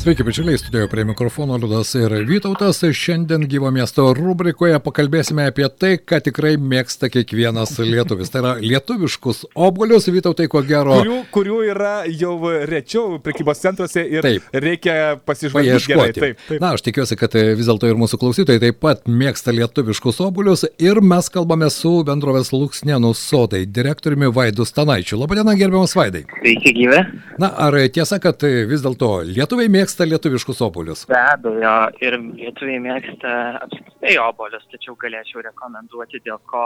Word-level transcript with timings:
Sveiki, 0.00 0.24
bičiuliai, 0.24 0.58
studijoje 0.58 0.88
prie 0.88 1.04
mikrofono 1.04 1.56
Liudas 1.56 1.94
ir 1.94 2.12
Vytautas. 2.24 2.78
Šiandien 2.92 3.42
gyvo 3.44 3.68
miesto 3.68 4.06
rubrikoje 4.16 4.78
pakalbėsime 4.80 5.44
apie 5.50 5.66
tai, 5.68 5.90
ką 6.00 6.22
tikrai 6.24 6.54
mėgsta 6.56 7.10
kiekvienas 7.12 7.74
lietuvis. 7.84 8.30
Tai 8.32 8.40
yra 8.40 8.52
lietuviškus 8.64 9.42
obolius, 9.52 10.08
Vytautai, 10.08 10.46
ko 10.48 10.62
gero. 10.64 10.96
Kurių, 11.02 11.18
kurių 11.34 11.58
yra 11.74 11.92
jau 12.08 12.32
rečiau 12.70 13.18
prekybos 13.20 13.60
centruose 13.60 14.00
ir 14.00 14.24
Taip. 14.24 14.46
reikia 14.56 15.18
pasižvalgyti. 15.20 15.92
gerai. 15.92 16.08
Taip, 16.16 16.40
taip. 16.48 16.64
Na, 16.64 16.72
aš 16.78 16.86
tikiuosi, 16.88 17.20
kad 17.20 17.36
vis 17.36 17.68
dėlto 17.68 17.92
ir 17.92 18.00
mūsų 18.00 18.22
klausytojai 18.24 18.64
taip 18.64 18.80
pat 18.80 19.04
mėgsta 19.04 19.52
lietuviškus 19.52 20.22
obuolius 20.24 20.64
ir 20.80 21.02
mes 21.04 21.28
kalbame 21.28 21.68
su 21.68 21.92
bendrovės 22.08 22.54
Luksnėnų 22.56 23.12
sodai 23.20 23.66
direktoriumi 23.68 24.32
Vaidu 24.32 24.64
Stanaičiu. 24.64 25.20
Labadiena, 25.20 25.58
gerbiamas 25.60 25.92
Vaidai. 25.92 26.24
Sveiki 26.40 26.72
gyvi. 26.80 27.04
Na, 27.36 27.52
ar 27.68 27.76
tiesa, 27.92 28.16
kad 28.16 28.40
vis 28.40 28.80
dėlto 28.80 29.12
lietuviai 29.28 29.68
mėgsta 29.68 29.89
lietuviškus 29.98 30.60
obuolius? 30.66 31.06
Be 31.10 31.18
abejo, 31.18 31.74
ir 32.04 32.16
lietuviai 32.18 32.80
mėgsta 32.82 33.36
apskritai 33.64 34.16
obolius, 34.22 34.66
tačiau 34.72 34.96
galėčiau 35.00 35.44
rekomenduoti, 35.46 36.22
dėl 36.26 36.40
ko 36.50 36.64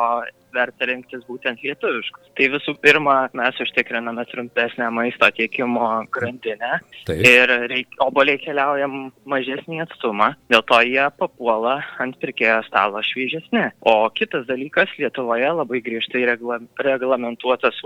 verta 0.55 0.89
rinktis 0.89 1.25
būtent 1.29 1.63
lietuviškus. 1.65 2.31
Tai 2.39 2.49
visų 2.55 2.77
pirma, 2.83 3.17
mes 3.37 3.61
užtikriname 3.65 4.25
trumpesnę 4.31 4.91
maisto 4.95 5.29
tiekimo 5.37 5.89
grandinę 6.15 6.79
Taip. 7.09 7.23
ir 7.27 7.55
reik, 7.71 7.95
oboliai 8.05 8.41
keliauja 8.43 8.89
mažesnį 9.31 9.83
atstumą, 9.85 10.33
dėl 10.53 10.65
to 10.69 10.81
jie 10.87 11.07
papuola 11.19 11.79
ant 12.03 12.19
pirkėjo 12.23 12.61
stalo 12.69 13.03
šviežesni. 13.05 13.67
O 13.81 13.97
kitas 14.15 14.47
dalykas, 14.51 14.93
Lietuvoje 14.99 15.51
labai 15.59 15.81
griežtai 15.85 16.25
regla, 16.29 16.61
reglamentuotas 16.87 17.77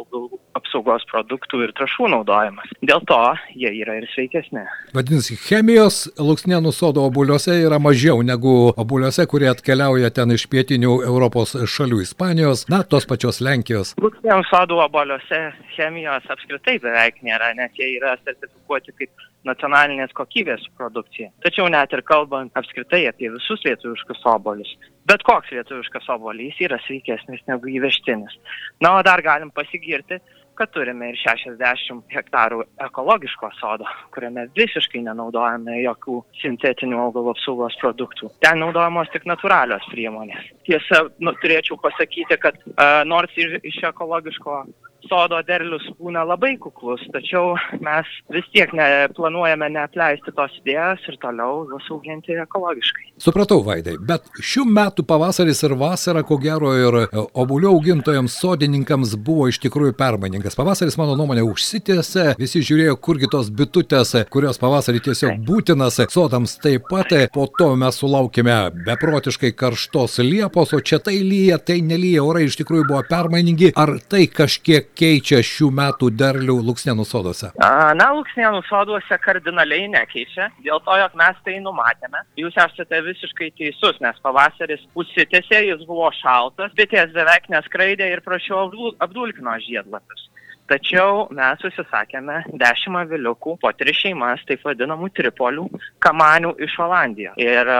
apsaugos 0.58 1.06
produktų 1.10 1.64
ir 1.66 1.74
trašų 1.78 2.10
naudojimas. 2.14 2.70
Dėl 2.84 3.02
to 3.08 3.20
jie 3.56 3.72
yra 3.82 3.98
ir 3.98 4.08
sveikesni. 4.14 4.64
Vadinasi, 4.96 5.27
chemijos 5.36 6.06
Luksnėnų 6.16 6.72
sodo 6.72 7.04
obuoliuose 7.08 7.58
yra 7.66 7.78
mažiau 7.82 8.22
negu 8.24 8.72
obuoliuose, 8.72 9.26
kurie 9.30 9.50
atkeliauja 9.50 10.10
ten 10.14 10.32
iš 10.32 10.46
pietinių 10.48 11.02
Europos 11.06 11.52
šalių- 11.74 12.00
Ispanijos, 12.06 12.64
na, 12.72 12.82
tos 12.82 13.06
pačios 13.06 13.40
Lenkijos. 13.44 13.94
Luksnėnų 14.00 14.44
sodų 14.50 14.80
oboliuose 14.84 15.40
chemijos 15.76 16.24
apskritai 16.28 16.78
beveik 16.80 17.22
nėra, 17.22 17.54
nes 17.56 17.72
jie 17.76 17.96
yra 17.98 18.16
sertifikuoti 18.24 18.92
kaip 18.98 19.10
nacionalinės 19.46 20.12
kokybės 20.18 20.64
produkcija. 20.76 21.30
Tačiau 21.44 21.68
net 21.68 21.92
ir 21.92 22.02
kalbant 22.02 22.52
apskritai 22.58 23.06
apie 23.08 23.30
visus 23.30 23.62
lietuviškus 23.64 24.24
obolius, 24.24 24.70
bet 25.08 25.22
koks 25.22 25.52
lietuviškas 25.54 26.08
obolys 26.16 26.58
yra 26.60 26.80
sveikesnis 26.86 27.44
negu 27.50 27.70
įvežtinis. 27.78 28.34
Na, 28.80 28.98
o 28.98 29.02
dar 29.06 29.22
galim 29.22 29.50
pasigirti, 29.50 30.20
kad 30.58 30.72
turime 30.74 31.12
ir 31.12 31.20
60 31.22 32.14
hektarų 32.14 32.64
ekologiško 32.88 33.50
sodo, 33.60 33.86
kuriame 34.14 34.48
visiškai 34.58 35.04
nenaudojame 35.06 35.78
jokių 35.84 36.18
sintetinių 36.42 36.98
augalų 37.06 37.34
apsaugos 37.36 37.78
produktų. 37.82 38.32
Ten 38.44 38.60
naudojamos 38.64 39.10
tik 39.14 39.28
natūralios 39.30 39.86
priemonės. 39.92 40.50
Tiesa, 40.68 41.04
nu, 41.22 41.34
turėčiau 41.42 41.78
pasakyti, 41.82 42.40
kad 42.42 42.58
uh, 42.74 43.00
nors 43.08 43.34
iš, 43.38 43.58
iš 43.70 43.82
ekologiško 43.92 44.62
sodo 45.08 45.40
derlius 45.46 45.84
būna 45.98 46.24
labai 46.28 46.54
kuklus, 46.60 47.02
tačiau 47.14 47.56
mes 47.84 48.08
vis 48.34 48.46
tiek 48.54 48.72
ne, 48.76 49.08
planuojame 49.16 49.70
neapleisti 49.74 50.34
tos 50.36 50.54
idėjos 50.60 51.04
ir 51.10 51.18
toliau 51.22 51.64
juos 51.70 51.88
auginti 51.94 52.36
ekologiškai. 52.44 53.08
Supratau, 53.18 53.62
Vaidai, 53.66 53.96
bet 53.98 54.28
šių 54.38 54.64
metų 54.70 55.02
pavasaris 55.08 55.64
ir 55.66 55.74
vasara, 55.80 56.22
ko 56.26 56.38
gero, 56.42 56.70
ir 56.78 56.98
obuolių 57.12 57.72
augintojams, 57.72 58.36
sodininkams 58.38 59.16
buvo 59.26 59.48
iš 59.50 59.58
tikrųjų 59.64 59.96
permainingas. 59.98 60.56
Pavasaris, 60.58 60.98
mano 61.00 61.16
nuomonė, 61.18 61.42
užsitęsė, 61.48 62.36
visi 62.38 62.62
žiūrėjo, 62.62 62.94
kurgi 63.02 63.30
tos 63.32 63.50
bitutės, 63.50 64.14
kurios 64.30 64.60
pavasarį 64.62 65.02
tiesiog 65.08 65.42
būtinas 65.48 65.98
sodams 66.12 66.58
taip 66.62 66.86
pat. 66.92 67.14
Po 67.34 67.48
to 67.58 67.72
mes 67.80 67.98
sulaukėme 67.98 68.56
beprotiškai 68.86 69.50
karštos 69.58 70.20
liepos, 70.22 70.74
o 70.76 70.80
čia 70.84 71.00
tai 71.02 71.18
lyja, 71.24 71.58
tai 71.58 71.80
nelyja, 71.82 72.22
orai 72.26 72.46
iš 72.46 72.58
tikrųjų 72.60 72.86
buvo 72.90 73.02
permainingi. 73.08 73.72
Ar 73.78 73.96
tai 74.10 74.26
kažkiek 74.30 74.90
keičia 74.98 75.40
šių 75.44 75.70
metų 75.78 76.10
derlių 76.18 76.56
Luksnėnų 76.68 77.06
soduose? 77.08 77.52
Na, 77.60 78.08
Luksnėnų 78.16 78.62
soduose 78.68 79.18
kardinaliai 79.24 79.88
nekeičia, 79.92 80.50
dėl 80.64 80.82
to, 80.86 80.96
jog 81.02 81.14
mes 81.18 81.38
tai 81.46 81.58
numatėme. 81.64 82.24
Jūs 82.40 82.58
esate 82.64 83.02
visiškai 83.06 83.52
teisus, 83.60 84.00
nes 84.04 84.18
pavasaris 84.24 84.82
užsitęsė, 84.98 85.62
jis 85.70 85.84
buvo 85.88 86.10
šaltas, 86.20 86.74
bitės 86.78 87.14
beveik 87.14 87.48
neskraidė 87.52 88.10
ir 88.12 88.24
prašiau 88.26 88.66
apdul- 88.66 88.96
apdulkino 89.04 89.54
žiedlapius. 89.66 90.28
Tačiau 90.68 91.26
mes 91.32 91.62
susisakėme 91.64 92.42
10 92.60 92.98
aviliukų 93.02 93.54
po 93.62 93.70
tris 93.76 93.96
šeimas, 94.02 94.42
taip 94.48 94.66
vadinamų 94.66 95.08
tripolių, 95.16 95.64
kamanių 96.04 96.54
iš 96.66 96.74
Olandijos. 96.84 97.38
Ir 97.40 97.70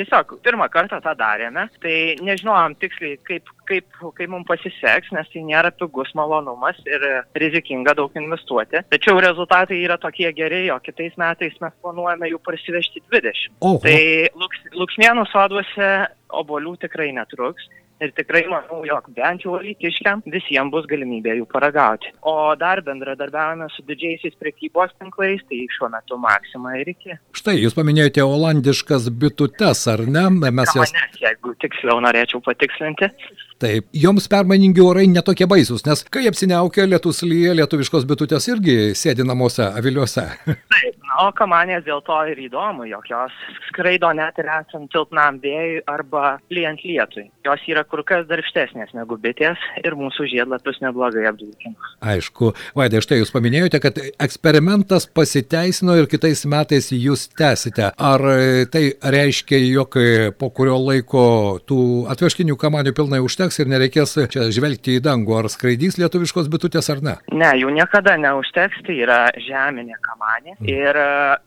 tiesiog 0.00 0.38
pirmą 0.44 0.68
kartą 0.72 1.02
tą 1.04 1.12
darėme, 1.18 1.66
tai 1.82 1.96
nežinojom 2.24 2.78
tiksliai, 2.80 3.18
kaip, 3.28 3.52
kaip, 3.68 4.00
kaip 4.16 4.32
mums 4.32 4.48
pasiseks, 4.48 5.12
nes 5.12 5.28
tai 5.32 5.44
nėra 5.44 5.74
pigus 5.76 6.14
malonumas 6.16 6.80
ir 6.88 7.04
rizikinga 7.36 7.96
daug 7.98 8.16
investuoti. 8.16 8.80
Tačiau 8.92 9.20
rezultatai 9.20 9.82
yra 9.82 9.98
tokie 10.00 10.32
geri, 10.36 10.64
o 10.72 10.80
kitais 10.80 11.12
metais 11.20 11.60
mes 11.60 11.76
planuojame 11.84 12.32
jų 12.32 12.40
parsivežti 12.48 13.04
20. 13.12 13.52
Oho. 13.60 13.78
Tai 13.84 14.00
luks, 14.40 14.64
Luksnienų 14.72 15.28
soduose 15.28 15.92
obolių 16.32 16.78
tikrai 16.86 17.12
netruks. 17.12 17.68
Ir 18.02 18.10
tikrai 18.16 18.42
manau, 18.50 18.80
jog 18.82 19.06
bent 19.14 19.44
jau 19.44 19.60
lytiškiam 19.62 20.24
visiems 20.32 20.72
bus 20.74 20.88
galimybė 20.90 21.36
jų 21.38 21.46
paragauti. 21.52 22.10
O 22.26 22.34
dar 22.58 22.82
bendradarbiavame 22.82 23.68
su 23.70 23.84
didžiaisiais 23.86 24.34
prekybos 24.42 24.90
tinklais, 24.98 25.44
tai 25.46 25.60
šiuo 25.76 25.90
metu 25.92 26.18
Maxima 26.18 26.74
ir 26.80 26.90
iki. 26.96 27.14
Štai, 27.38 27.60
jūs 27.62 27.78
paminėjote 27.78 28.24
olandiškas 28.26 29.06
bitutes, 29.22 29.84
ar 29.92 30.02
ne? 30.02 30.26
Mes 30.42 30.74
jas 30.74 30.90
Manęs, 30.90 31.22
jeigu 31.22 31.54
tiksliau 31.62 32.02
norėčiau 32.02 32.42
patikslinti. 32.42 33.12
Taip, 33.62 33.86
joms 33.94 34.24
permainingi 34.26 34.82
orai 34.82 35.04
netokie 35.06 35.46
baisus, 35.46 35.84
nes 35.86 36.00
kai 36.10 36.24
apsiniaukia 36.26 36.88
lietus 36.88 37.22
lyja, 37.22 37.52
lietuviškos 37.60 38.08
bitutės 38.10 38.48
irgi 38.50 38.74
sėdi 38.98 39.22
namuose, 39.22 39.62
aviliuose. 39.78 40.24
Taip, 40.74 40.96
na, 41.06 41.20
o 41.22 41.28
kamanės 41.38 41.84
dėl 41.86 42.02
to 42.02 42.16
ir 42.32 42.40
įdomu, 42.48 42.88
jog 42.90 43.06
jos 43.06 43.36
skraido 43.68 44.10
net 44.18 44.40
ir 44.42 44.50
esant 44.50 44.90
silpnam 44.90 45.38
vėjui 45.44 45.84
arba 45.94 46.40
lyjant 46.50 46.82
lietui. 46.82 47.28
Jos 47.46 47.62
yra 47.70 47.86
kur 47.92 48.02
kas 48.08 48.24
darbštesnės 48.30 48.94
negu 48.96 49.18
bitės 49.20 49.60
ir 49.84 49.96
mūsų 49.98 50.28
žiedlapius 50.32 50.80
neblogai 50.84 51.26
apdulkina. 51.28 51.76
Aišku, 52.12 52.52
Vaidai, 52.78 53.02
štai 53.04 53.20
jūs 53.20 53.32
paminėjote, 53.34 53.82
kad 53.84 54.00
eksperimentas 54.00 55.06
pasiteisino 55.12 55.98
ir 56.00 56.08
kitais 56.10 56.46
metais 56.48 56.88
jūs 56.96 57.28
tęsite. 57.38 57.92
Ar 57.92 58.24
tai 58.72 58.84
reiškia, 59.14 59.60
jog 59.68 59.98
po 60.40 60.50
kurio 60.56 60.78
laiko 60.80 61.24
tų 61.68 61.82
atvežtinių 62.12 62.56
kamanių 62.58 62.94
pilnai 62.96 63.20
užteks 63.24 63.60
ir 63.62 63.70
nereikės 63.70 64.16
čia 64.32 64.48
žvelgti 64.54 64.96
į 64.98 65.04
dangų, 65.04 65.36
ar 65.42 65.50
skraidys 65.52 65.98
lietuviškos 66.00 66.48
bitutės 66.52 66.88
ar 66.92 67.02
ne? 67.04 67.16
Ne, 67.32 67.50
jų 67.60 67.72
niekada 67.76 68.16
neužteks, 68.20 68.82
tai 68.86 68.98
yra 69.04 69.20
žeminė 69.44 69.98
kamanė. 70.04 70.56
Ir 70.68 70.98
e, 70.98 71.06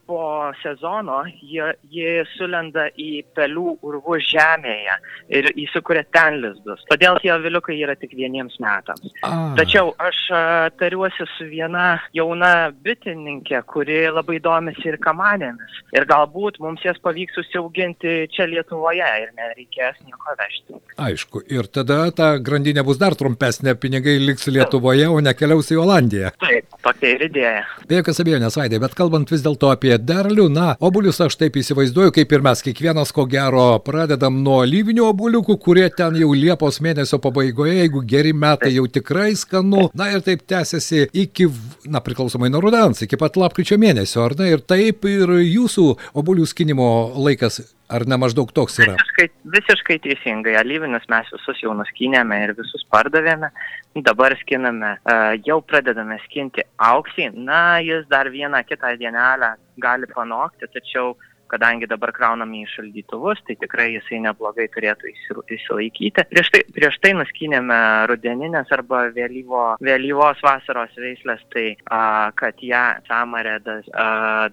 po 0.09 0.51
sezono 0.61 1.23
jie, 1.41 1.71
jie 1.91 2.25
sulenda 2.35 2.87
į 2.99 3.25
pelių 3.37 3.77
urvus 3.85 4.25
žemėje 4.31 4.97
ir 5.39 5.49
įsikuria 5.65 6.05
ten 6.15 6.34
lizdus. 6.39 6.83
Todėl 6.91 7.19
tie 7.23 7.31
aviliukai 7.35 7.77
yra 7.81 7.95
tik 7.99 8.15
vieniems 8.17 8.57
metams. 8.63 9.13
A. 9.25 9.53
Tačiau 9.59 9.93
aš 10.01 10.21
tariuosi 10.79 11.27
su 11.35 11.47
viena 11.49 11.99
jauna 12.15 12.71
bitininkė, 12.85 13.61
kuri 13.69 14.05
labai 14.11 14.39
domisi 14.43 14.87
ir 14.89 14.99
kamanėmis. 15.03 15.81
Ir 15.95 16.07
galbūt 16.09 16.59
mums 16.63 16.83
jas 16.85 16.99
pavyks 17.03 17.39
užsiauginti 17.43 18.17
čia 18.35 18.47
Lietuvoje 18.49 19.07
ir 19.23 19.31
nereikės 19.37 20.01
nieko 20.05 20.35
vežti. 20.39 20.79
Aišku, 21.01 21.43
ir 21.51 21.67
tada 21.67 22.05
ta 22.15 22.35
grandinė 22.39 22.85
bus 22.87 22.99
dar 23.01 23.15
trumpesnė, 23.17 23.75
pinigai 23.79 24.15
liks 24.21 24.47
Lietuvoje, 24.51 25.07
o 25.11 25.19
nekeliaus 25.23 25.71
į 25.73 25.79
Olandiją. 25.83 26.31
Taip, 26.41 26.77
tokia 26.85 27.11
ir 27.15 27.25
idėja. 27.29 27.63
Be 27.89 27.99
jokios 27.99 28.21
abejonės, 28.23 28.57
Vaidai, 28.59 28.79
bet 28.83 28.95
kalbant 28.97 29.31
vis 29.31 29.43
dėlto 29.45 29.71
apie 29.73 29.93
derlių, 29.99 30.47
na, 30.53 30.67
obuolius 30.79 31.19
aš 31.25 31.37
taip 31.41 31.59
įsivaizduoju, 31.59 32.13
kaip 32.15 32.31
ir 32.35 32.45
mes, 32.45 32.63
kiekvienas 32.65 33.11
ko 33.15 33.27
gero 33.29 33.67
pradedam 33.85 34.39
nuo 34.45 34.61
lyvinių 34.67 35.09
obuoliukų, 35.11 35.57
kurie 35.61 35.85
ten 35.93 36.15
jau 36.19 36.24
Liepos 36.33 36.81
mėnesio 36.83 37.19
pabaigoje, 37.23 37.75
jeigu 37.83 38.01
geri 38.07 38.33
metai 38.33 38.73
jau 38.75 38.87
tikrai 38.87 39.33
skanu, 39.37 39.89
na 39.93 40.09
ir 40.13 40.25
taip 40.25 40.45
tęsiasi 40.49 41.09
iki, 41.13 41.49
na, 41.85 42.01
priklausomai 42.05 42.49
nuo 42.49 42.63
rudens, 42.65 43.03
iki 43.05 43.19
pat 43.21 43.37
lapkričio 43.39 43.77
mėnesio, 43.81 44.25
ar 44.25 44.37
ne, 44.39 44.53
ir 44.55 44.65
taip 44.65 45.05
ir 45.09 45.37
jūsų 45.43 45.89
obuolių 46.17 46.49
skinimo 46.49 46.89
laikas 47.19 47.61
Ar 47.85 48.01
ne 48.09 48.17
maždaug 48.17 48.49
toks 48.49 48.79
yra? 48.81 48.95
Visiškai, 48.97 49.25
visiškai 49.53 49.97
teisingai. 50.01 50.55
Alyvinius 50.57 51.03
mes 51.11 51.27
visus 51.29 51.59
jau 51.61 51.73
nuskynėme 51.77 52.39
ir 52.41 52.55
visus 52.57 52.81
pardavėme. 52.89 53.51
Dabar 54.07 54.33
skiname, 54.39 54.95
uh, 55.05 55.35
jau 55.45 55.59
pradedame 55.61 56.17
skinti 56.23 56.65
auksį. 56.81 57.29
Na, 57.45 57.77
jis 57.85 58.07
dar 58.09 58.31
vieną 58.33 58.63
kitą 58.65 58.95
dienelę 58.97 59.53
gali 59.85 60.09
panokti, 60.09 60.65
tačiau 60.73 61.13
kadangi 61.55 61.89
dabar 61.89 62.11
krauname 62.15 62.63
į 62.63 62.69
šaldytuvus, 62.73 63.41
tai 63.47 63.57
tikrai 63.61 63.93
jisai 63.95 64.21
neblogai 64.25 64.67
turėtų 64.73 65.11
įsilaikyti. 65.55 66.25
Prieš 66.31 66.51
tai, 66.53 66.61
prieš 66.75 66.99
tai 67.03 67.13
nuskynėme 67.17 67.79
rudeninės 68.11 68.71
arba 68.75 69.05
vėlyvo, 69.15 69.65
vėlyvos 69.83 70.43
vasaros 70.45 70.95
veislės, 70.99 71.43
tai 71.55 71.67
a, 71.87 72.31
kad 72.37 72.59
ją 72.63 72.83
samarėdas 73.07 73.87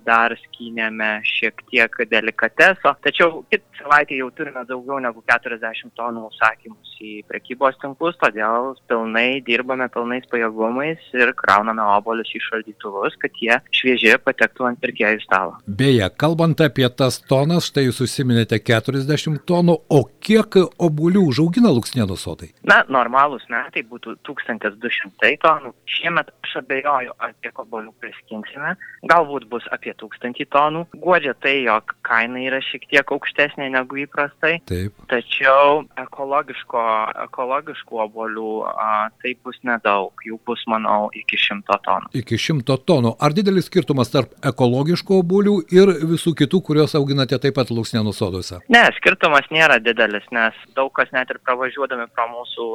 dar 0.06 0.36
skynėme 0.46 1.14
šiek 1.26 1.64
tiek 1.70 2.02
delikateso, 2.10 2.94
tačiau 3.04 3.42
kitą 3.50 3.72
savaitę 3.82 4.16
jau 4.16 4.30
turime 4.30 4.62
daugiau 4.68 5.00
negu 5.02 5.22
40 5.26 5.92
tonų 5.98 6.26
užsakymus 6.28 6.92
į 7.02 7.12
prekybos 7.26 7.78
tinklus, 7.82 8.16
todėl 8.22 8.72
pilnai 8.90 9.42
dirbame 9.46 9.88
pilnais 9.92 10.26
pajėgumais 10.30 11.02
ir 11.18 11.32
krauname 11.38 11.82
obolius 11.96 12.30
į 12.36 12.42
šaldytuvus, 12.46 13.16
kad 13.22 13.40
jie 13.42 13.58
švieži 13.74 14.14
patektų 14.22 14.68
ant 14.70 14.80
pirkėjų 14.82 15.22
stalo. 15.24 15.58
Beje, 15.66 16.06
kalbant 16.22 16.62
apie 16.62 16.86
tas 16.96 17.18
tonas, 17.28 17.68
štai 17.70 17.86
jūs 17.86 18.02
užsiminėte 18.06 18.58
40 18.62 19.42
tonų, 19.48 19.78
o 19.90 20.00
kiek 20.22 20.58
obuolių 20.82 21.24
užaugina 21.30 21.72
Luksnienų 21.72 22.16
sodai? 22.20 22.52
Na, 22.68 22.82
normalūs 22.92 23.48
metai 23.52 23.84
būtų 23.88 24.16
1200 24.28 25.32
tonų. 25.42 25.72
Šiemet 25.90 26.30
aš 26.44 26.58
abejoju, 26.62 27.14
ar 27.18 27.34
tiek 27.42 27.58
obuolių 27.64 27.92
priskinsime. 28.02 28.74
Galbūt 29.10 29.48
bus 29.50 29.66
apie 29.74 29.94
1000 29.98 30.46
tonų. 30.52 30.84
Guodžia 31.02 31.34
tai, 31.42 31.56
jog 31.66 31.94
kaina 32.06 32.42
yra 32.42 32.60
šiek 32.64 32.86
tiek 32.90 33.14
aukštesnė 33.16 33.70
negu 33.74 34.02
įprastai. 34.04 34.58
Taip. 34.68 34.94
Tačiau 35.10 35.82
ekologiško, 36.00 36.84
ekologiškų 37.26 38.02
obuolių 38.06 38.50
a, 38.70 38.90
tai 39.22 39.34
bus 39.44 39.58
nedaug. 39.66 40.12
Jų 40.26 40.38
bus, 40.46 40.62
manau, 40.70 41.08
iki 41.16 41.38
100 41.40 41.78
tonų. 41.86 42.12
Iki 42.22 42.38
100 42.38 42.78
tonų. 42.88 43.14
Ar 43.22 43.34
didelis 43.36 43.68
skirtumas 43.70 44.12
tarp 44.12 44.34
ekologiškų 44.52 45.18
obuolių 45.22 45.56
ir 45.74 45.94
visų 46.12 46.34
kitų, 46.38 46.62
kuriuos 46.72 46.94
auginate 46.96 47.36
taip 47.36 47.58
pat 47.58 47.70
Luksnienų 47.74 48.14
soduose? 48.16 48.62
Ne, 48.72 48.82
skirtumas 48.96 49.48
nėra 49.52 49.76
didelis, 49.84 50.24
nes 50.32 50.56
daug 50.76 50.88
kas 50.96 51.10
net 51.12 51.28
ir 51.34 51.40
pravažiuodami 51.44 52.06
pro 52.16 52.24
mūsų 52.30 52.68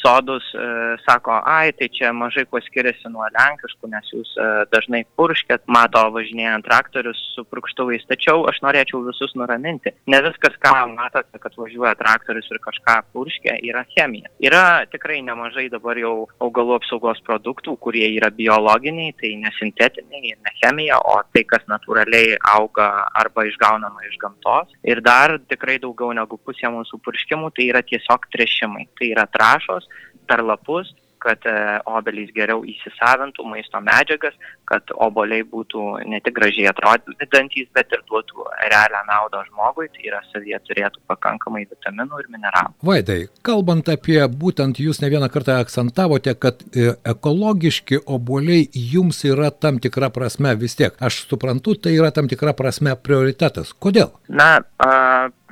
sodus 0.00 0.44
e, 0.54 0.66
sako, 1.06 1.36
ai, 1.44 1.72
tai 1.76 1.88
čia 1.92 2.12
mažai 2.16 2.44
kuo 2.48 2.60
skiriasi 2.64 3.10
nuo 3.12 3.26
lenkiškų, 3.36 3.90
nes 3.92 4.10
jūs 4.14 4.32
e, 4.36 4.48
dažnai 4.72 5.02
purškėt, 5.18 5.66
mato 5.70 6.02
važinėjant 6.14 6.66
traktorius 6.66 7.20
su 7.34 7.44
purkštuvais, 7.48 8.06
tačiau 8.10 8.46
aš 8.50 8.60
norėčiau 8.64 9.02
visus 9.06 9.34
nuraminti. 9.38 9.92
Ne 10.10 10.22
viskas, 10.24 10.56
ką 10.62 10.72
matote, 10.94 11.40
kad 11.42 11.56
važiuoja 11.58 11.94
traktorius 12.00 12.48
ir 12.50 12.60
kažką 12.64 12.96
purškia, 13.14 13.58
yra 13.66 13.84
chemija. 13.94 14.30
Yra 14.42 14.64
tikrai 14.90 15.20
nemažai 15.26 15.68
dabar 15.72 15.98
jau 16.00 16.14
augalų 16.42 16.78
apsaugos 16.80 17.20
produktų, 17.26 17.76
kurie 17.84 18.06
yra 18.16 18.32
biologiniai, 18.34 19.14
tai 19.20 19.34
nesintetiniai, 19.44 20.36
ne 20.40 20.54
chemija, 20.60 21.00
o 21.04 21.18
tai, 21.34 21.44
kas 21.48 21.66
natūraliai 21.70 22.38
auga 22.54 22.88
arba 23.20 23.46
išgaunama 23.48 24.06
iš 24.08 24.18
gamtos. 24.22 24.72
Ir 24.86 25.02
dar 25.04 25.36
tikrai 25.50 25.78
daugiau 25.82 26.14
negu 26.16 26.40
pusė 26.40 26.72
mūsų 26.72 27.00
purškimų 27.04 27.52
tai 27.56 27.68
yra 27.70 27.84
tiesiog 27.86 28.28
trešimai. 28.32 28.86
Tai 28.98 29.10
yra 29.12 29.26
trašos 29.30 29.89
per 30.28 30.42
lapus, 30.46 30.92
kad 31.20 31.44
e, 31.44 31.54
obelys 31.90 32.32
geriau 32.36 32.64
įsisavintų 32.68 33.44
maisto 33.48 33.80
medžiagas, 33.84 34.36
kad 34.70 34.92
oboliai 34.94 35.42
būtų 35.46 35.84
ne 36.10 36.20
tik 36.22 36.36
gražiai 36.36 36.68
atrodantys, 36.70 37.68
bet 37.74 37.90
ir 37.94 38.04
duotų 38.10 38.46
realią 38.70 39.00
naudą 39.08 39.42
žmogui, 39.48 39.88
tai 39.94 40.06
yra 40.12 40.20
savyje 40.30 40.60
turėtų 40.68 41.02
pakankamai 41.10 41.64
vitaminų 41.66 42.22
ir 42.22 42.28
mineralų. 42.30 42.76
Vaidai, 42.86 43.18
kalbant 43.46 43.90
apie 43.90 44.20
būtent 44.42 44.78
jūs 44.82 45.02
ne 45.02 45.10
vieną 45.12 45.30
kartą 45.32 45.58
akcentavote, 45.64 46.36
kad 46.38 46.62
e, 46.70 46.92
ekologiški 47.14 48.02
oboliai 48.06 48.68
jums 48.92 49.24
yra 49.26 49.50
tam 49.50 49.82
tikra 49.82 50.12
prasme 50.14 50.54
vis 50.60 50.78
tiek. 50.78 50.94
Aš 51.02 51.24
suprantu, 51.32 51.74
tai 51.74 51.96
yra 51.98 52.12
tam 52.14 52.30
tikra 52.30 52.54
prasme 52.56 52.94
prioritetas. 52.94 53.74
Kodėl? 53.74 54.14
Na, 54.30 54.52
a, 54.78 54.94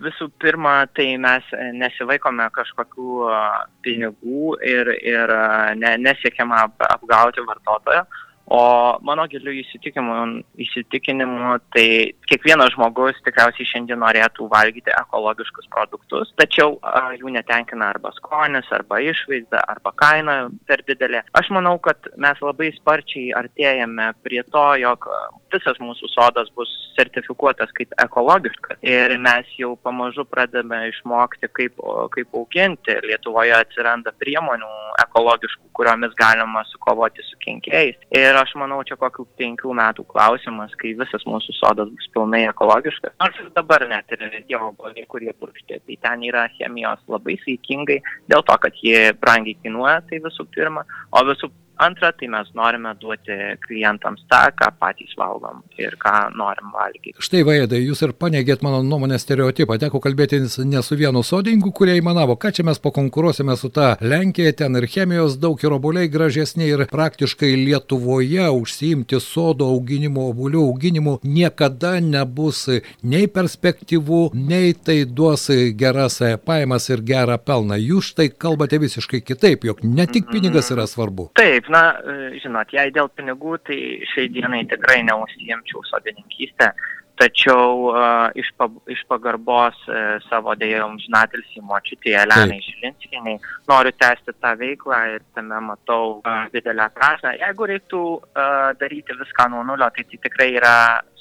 visų 0.03 0.31
pirma, 0.43 0.85
tai 0.95 1.11
mes 1.21 1.51
nesivaikome 1.75 2.47
kažkokių 2.55 3.27
pinigų 3.83 4.55
ir, 4.63 4.95
ir 5.03 5.35
ne, 5.81 5.97
nesiekiama 6.07 6.69
apgauti 6.95 7.45
vartotojo. 7.47 8.07
O 8.51 8.97
mano 9.05 9.27
giliu 9.29 9.53
įsitikinimu, 9.61 10.43
įsitikinimu, 10.65 11.59
tai 11.75 12.15
kiekvienas 12.31 12.73
žmogus 12.73 13.19
tikriausiai 13.27 13.69
šiandien 13.69 14.01
norėtų 14.01 14.49
valgyti 14.49 14.95
ekologiškus 14.95 15.69
produktus, 15.75 16.33
tačiau 16.41 16.79
jų 17.19 17.35
netenkina 17.35 17.91
arba 17.93 18.13
skonis, 18.17 18.71
arba 18.73 19.03
išvaizda, 19.05 19.61
arba 19.69 19.93
kaina 20.01 20.39
per 20.69 20.81
didelė. 20.89 21.27
Aš 21.37 21.53
manau, 21.53 21.77
kad 21.85 22.09
mes 22.17 22.41
labai 22.41 22.71
sparčiai 22.79 23.35
artėjame 23.37 24.15
prie 24.25 24.41
to, 24.49 24.65
jog 24.81 25.11
visas 25.53 25.77
mūsų 25.83 26.09
sodas 26.15 26.49
bus 26.57 26.73
sertifikuotas 26.97 27.71
kaip 27.77 27.93
ekologiškas 28.03 28.81
ir 28.83 29.15
mes 29.23 29.49
jau 29.61 29.75
pamažu 29.85 30.25
pradame 30.29 30.81
išmokti, 30.89 31.51
kaip, 31.57 31.79
kaip 32.15 32.41
auginti. 32.41 32.97
Lietuvoje 33.05 33.55
atsiranda 33.59 34.13
priemonių 34.21 34.71
ekologiškų, 35.05 35.69
kuriomis 35.77 36.17
galima 36.19 36.65
sukovoti 36.73 37.25
su 37.27 37.39
kenkėjais. 37.45 38.01
Ir 38.17 38.38
aš 38.41 38.55
manau, 38.61 38.81
čia 38.87 38.97
kokių 39.01 39.27
penkių 39.41 39.75
metų 39.79 40.05
klausimas, 40.13 40.75
kai 40.81 40.95
visas 40.99 41.25
mūsų 41.29 41.55
sodas 41.59 41.91
bus 41.93 42.11
pilnai 42.15 42.45
ekologiškas. 42.49 43.15
Nors 43.23 43.39
ir 43.43 43.53
dabar 43.57 43.85
net 43.91 44.11
ir 44.15 44.25
tie 44.49 44.59
obuoliai, 44.59 45.07
kurie 45.11 45.35
purkštė, 45.39 45.81
tai 45.85 45.99
ten 46.07 46.27
yra 46.31 46.47
chemijos 46.57 47.03
labai 47.11 47.39
saikingai, 47.45 48.01
dėl 48.31 48.45
to, 48.49 48.59
kad 48.65 48.83
jie 48.83 49.13
brangiai 49.21 49.59
kainuoja, 49.63 50.01
tai 50.09 50.23
visų 50.25 50.49
pirma, 50.55 50.87
o 51.13 51.25
visų 51.29 51.51
Antra, 51.79 52.11
tai 52.13 52.27
mes 52.29 52.49
norime 52.59 52.91
duoti 52.99 53.35
klientams 53.63 54.25
tą, 54.31 54.41
ką 54.59 54.73
patys 54.81 55.13
valgom 55.19 55.61
ir 55.79 55.95
ką 56.03 56.15
norim 56.35 56.73
valgyti. 56.75 57.15
Štai 57.23 57.45
vaidai, 57.47 57.79
jūs 57.85 58.03
ir 58.03 58.15
paneigėt 58.19 58.65
mano 58.67 58.81
nuomonę 58.83 59.19
stereotipą. 59.23 59.77
Teko 59.79 60.01
kalbėti 60.03 60.41
ne 60.67 60.83
su 60.83 60.99
vienu 60.99 61.23
sodininku, 61.23 61.71
kurie 61.71 61.95
įmanavo, 62.01 62.35
ką 62.35 62.51
čia 62.57 62.65
mes 62.67 62.83
pakonkuruosime 62.83 63.55
su 63.61 63.71
ta 63.71 63.93
Lenkija, 64.03 64.57
ten 64.59 64.75
ir 64.81 64.89
chemijos 64.91 65.37
daug 65.39 65.63
ir 65.63 65.77
obuoliai 65.77 66.11
gražesni 66.11 66.67
ir 66.67 66.83
praktiškai 66.91 67.53
Lietuvoje 67.63 68.49
užsiimti 68.59 69.23
sodo 69.23 69.71
auginimu, 69.77 70.27
obuolių 70.33 70.65
auginimu 70.73 71.19
niekada 71.23 71.95
nebus 72.03 72.65
nei 73.07 73.31
perspektyvų, 73.31 74.21
nei 74.35 74.75
tai 74.75 75.05
duos 75.07 75.47
geras 75.79 76.19
pajamas 76.43 76.91
ir 76.91 77.07
gerą 77.07 77.39
pelną. 77.39 77.79
Jūs 77.79 78.11
štai 78.17 78.29
kalbate 78.35 78.83
visiškai 78.83 79.23
kitaip, 79.23 79.71
jog 79.71 79.87
ne 79.87 80.11
tik 80.11 80.27
pinigas 80.33 80.73
yra 80.75 80.91
svarbu. 80.91 81.31
Taip, 81.39 81.68
na, 81.73 81.83
e, 82.03 82.39
žinot, 82.43 82.71
jei 82.75 82.93
dėl 82.95 83.11
pinigų, 83.17 83.59
tai 83.67 83.79
šiai 84.13 84.31
dienai 84.33 84.65
tikrai 84.71 85.01
neužsijimčiau 85.09 85.85
sodininkystę, 85.91 86.73
tačiau 87.19 87.89
uh, 87.91 88.31
iš, 88.39 88.53
pa, 88.55 88.69
iš 88.87 89.01
pagarbos 89.11 89.79
uh, 89.91 90.21
savo 90.29 90.55
dėjom 90.59 90.99
žinatilsi 91.03 91.63
močiutė 91.67 92.15
Elenai 92.21 92.61
Žilinskiniai 92.63 93.41
noriu 93.67 93.93
tęsti 93.99 94.37
tą 94.39 94.53
veiklą 94.61 95.01
ir 95.17 95.25
tame 95.35 95.59
matau 95.67 96.21
uh, 96.21 96.45
didelę 96.53 96.87
prasme. 96.95 97.35
Jeigu 97.41 97.69
reiktų 97.73 98.03
uh, 98.21 98.71
daryti 98.79 99.19
viską 99.19 99.49
nuo 99.51 99.65
nulio, 99.67 99.91
tai 99.97 100.07
tai 100.07 100.21
tikrai 100.29 100.53
yra 100.61 100.77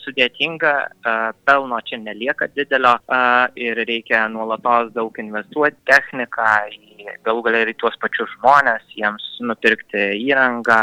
sudėtinga, 0.07 0.73
pelno 1.45 1.79
čia 1.85 1.99
nelieka 2.01 2.49
didelio 2.55 2.95
ir 3.59 3.83
reikia 3.87 4.25
nuolatos 4.31 4.93
daug 4.95 5.19
investuoti 5.21 5.77
techniką, 5.89 6.47
galų 7.27 7.43
galia 7.45 7.65
ir 7.65 7.73
į 7.73 7.77
tuos 7.81 7.97
pačius 8.01 8.31
žmonės, 8.37 8.87
jiems 8.95 9.27
nupirkti 9.43 10.09
įrangą, 10.25 10.81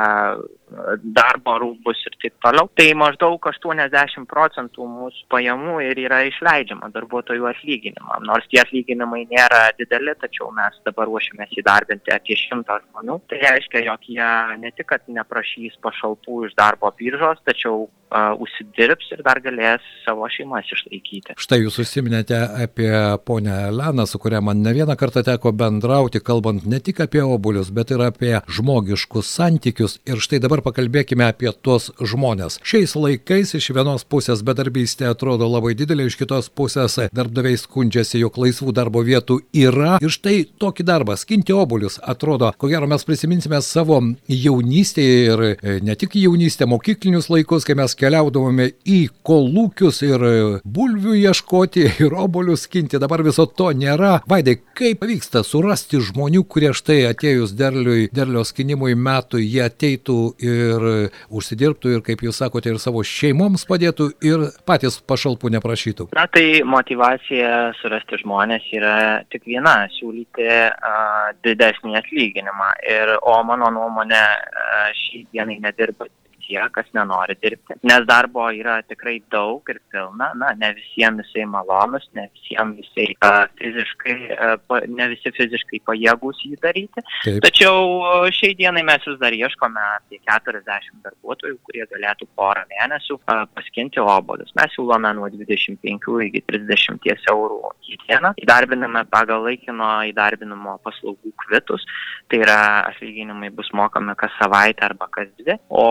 darbo 1.15 1.57
rūbus 1.61 2.01
ir 2.09 2.17
taip 2.23 2.35
toliau. 2.45 2.69
Tai 2.79 2.87
maždaug 2.99 3.49
80 3.51 4.29
procentų 4.31 4.87
mūsų 4.91 5.27
pajamų 5.33 5.79
ir 5.89 6.01
yra 6.07 6.23
išleidžiama 6.29 6.91
darbuotojų 6.95 7.49
atlyginimam. 7.51 8.25
Nors 8.29 8.49
tie 8.53 8.63
atlyginimai 8.63 9.25
nėra 9.31 9.67
dideli, 9.79 10.15
tačiau 10.21 10.51
mes 10.57 10.79
dabar 10.87 11.11
ruošiamės 11.11 11.55
įdarbinti 11.61 12.15
apie 12.15 12.39
100 12.41 12.81
žmonių. 12.87 13.21
Tai 13.31 13.43
reiškia, 13.45 13.85
jog 13.91 14.09
jie 14.09 14.31
ne 14.63 14.73
tik, 14.75 14.89
kad 14.95 15.05
neprašys 15.09 15.79
pašalpų 15.85 16.47
iš 16.49 16.57
darbo 16.59 16.91
biržos, 16.99 17.41
tačiau 17.49 17.87
uh, 18.15 18.33
užsidirbs 18.41 19.11
ir 19.15 19.23
dar 19.27 19.41
galės 19.45 19.85
savo 20.05 20.27
šeimas 20.31 20.69
išlaikyti. 20.73 21.37
Štai 21.41 21.61
jūs 21.63 21.79
užsiminėte 21.83 22.39
apie 22.65 22.93
ponę 23.27 23.57
Eleną, 23.71 24.07
su 24.07 24.21
kuria 24.23 24.41
man 24.45 24.63
ne 24.65 24.75
vieną 24.77 24.97
kartą 25.01 25.25
teko 25.27 25.53
bendrauti 25.57 26.23
kalbant 26.25 26.67
ne 26.71 26.81
tik 26.85 27.03
apie 27.05 27.23
obuolius, 27.25 27.73
bet 27.75 27.95
ir 27.95 28.05
apie 28.07 28.35
žmogiškus 28.59 29.31
santykius. 29.39 29.99
Ir 30.09 30.23
štai 30.25 30.43
dabar 30.45 30.64
pakalbėkime 30.65 31.27
apie 31.29 31.53
tuos 31.63 31.91
žmonės. 32.01 32.59
Šiais 32.65 32.95
laikais 32.99 33.55
iš 33.59 33.71
vienos 33.77 34.05
pusės 34.09 34.43
bedarbystė 34.47 35.09
atrodo 35.11 35.49
labai 35.51 35.75
didelė, 35.79 36.09
iš 36.09 36.19
kitos 36.21 36.51
pusės 36.51 36.99
darbdaviai 37.15 37.59
skundžiasi, 37.61 38.21
jog 38.23 38.39
laisvų 38.41 38.75
darbo 38.77 39.05
vietų 39.07 39.41
yra. 39.57 39.99
Ir 40.03 40.13
štai 40.15 40.37
tokį 40.61 40.87
darbą, 40.89 41.17
skinti 41.21 41.55
obuolius, 41.55 42.01
atrodo, 42.03 42.53
ko 42.59 42.71
gero 42.73 42.89
mes 42.91 43.07
prisiminsime 43.07 43.61
savo 43.65 44.01
jaunystėje 44.31 45.19
ir 45.29 45.45
e, 45.47 45.77
ne 45.85 45.97
tik 45.99 46.17
jaunystę, 46.19 46.69
mokyklinius 46.71 47.31
laikus, 47.33 47.67
kai 47.67 47.77
mes 47.79 47.95
keliaudavome 47.99 48.71
į 48.89 49.01
kolūkius 49.27 50.03
ir 50.07 50.27
e, 50.29 50.35
bulvių 50.65 51.17
ieškoti 51.21 51.87
ir 52.07 52.19
obuolių 52.25 52.57
skinti. 52.61 53.01
Dabar 53.03 53.25
viso 53.27 53.47
to 53.47 53.71
nėra. 53.77 54.19
Vaidai, 54.31 54.57
kaip 54.77 55.03
pavyksta 55.05 55.45
surasti 55.47 56.01
žmonių, 56.01 56.45
kurie 56.49 56.73
štai 56.77 57.03
atėjus 57.11 57.55
derliui, 57.59 58.09
derlio 58.15 58.45
skinimui 58.47 58.95
metų, 58.97 59.43
jie 59.43 59.65
ateitų 59.67 60.19
ir 60.45 60.87
užsidirbtų 61.31 61.97
ir, 61.97 62.03
kaip 62.07 62.25
jūs 62.27 62.41
sakote, 62.43 62.73
ir 62.73 62.81
savo 62.83 63.05
šeimoms 63.07 63.67
padėtų 63.69 64.11
ir 64.25 64.49
patys 64.69 65.01
pašalpų 65.01 65.53
neprašytų? 65.57 66.09
Na 66.17 66.27
tai 66.31 66.63
motivacija 66.67 67.73
surasti 67.81 68.21
žmonės 68.23 68.67
yra 68.75 68.97
tik 69.33 69.47
viena- 69.49 69.77
siūlyti 69.99 70.49
uh, 70.49 71.31
didesnį 71.45 71.97
atlyginimą. 72.01 72.71
Ir, 72.91 73.17
o 73.23 73.39
mano 73.45 73.71
nuomonė, 73.75 74.25
uh, 74.25 74.93
šį 75.05 75.27
dienai 75.33 75.61
nedirba 75.63 76.09
tie, 76.45 76.61
kas 76.75 76.89
nenori 76.97 77.37
dirbti. 77.41 77.79
Nes 77.89 78.07
darbo 78.09 78.47
yra 78.55 78.79
tikrai 78.87 79.17
daug 79.33 79.63
ir 79.73 79.81
pilna, 79.93 80.31
na, 80.39 80.53
ne 80.59 80.73
visiems 80.77 81.25
jisai 81.25 81.47
malonus, 81.51 82.07
ne 82.17 82.27
visiems 82.33 82.81
jisai 82.83 83.09
uh, 83.17 83.45
fiziškai, 83.61 84.17
uh, 84.37 84.79
ne 84.89 85.09
visi 85.13 85.33
fiziškai 85.37 85.83
pajėgus 85.89 86.43
jį 86.47 86.59
daryti. 86.63 87.05
Taip. 87.25 87.41
Tačiau 87.45 88.29
šiai 88.35 88.57
dienai 88.59 88.85
mes 88.87 89.05
vis 89.09 89.19
dar 89.23 89.37
ieškome 89.37 89.85
apie 89.99 90.21
40 90.29 91.03
darbuotojų, 91.07 91.59
kurie 91.67 91.87
galėtų 91.91 92.29
porą 92.39 92.65
mėnesių 92.73 93.19
uh, 93.21 93.45
paskinti 93.57 94.03
obolius. 94.03 94.53
Mes 94.59 94.75
siūlome 94.77 95.15
nuo 95.19 95.31
25 95.33 96.11
iki 96.29 96.45
30 96.51 97.31
eurų 97.33 97.61
į 97.91 98.01
dieną. 98.07 98.35
Įdarbiname 98.43 99.05
pagal 99.13 99.45
laikino 99.47 99.91
įdarbinimo 100.11 100.79
paslaugų 100.85 101.33
kvitus, 101.45 101.85
tai 102.31 102.41
yra 102.45 102.59
atlyginimai 102.91 103.51
bus 103.55 103.71
mokami 103.77 104.17
kas 104.19 104.33
savaitę 104.41 104.87
arba 104.89 105.09
kas 105.13 105.31
dvi. 105.41 105.59
O 105.69 105.85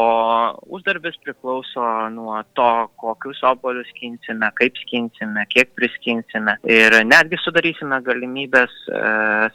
uždarbis 0.67 1.17
priklauso 1.23 1.83
nuo 2.13 2.39
to, 2.57 2.69
kokius 3.01 3.41
obolius 3.47 3.88
skinsime, 3.93 4.50
kaip 4.57 4.77
skinsime, 4.83 5.45
kiek 5.51 5.71
priskinsime. 5.77 6.57
Ir 6.69 6.95
netgi 7.07 7.39
sudarysime 7.43 8.00
galimybės, 8.05 8.73
e, 8.88 9.03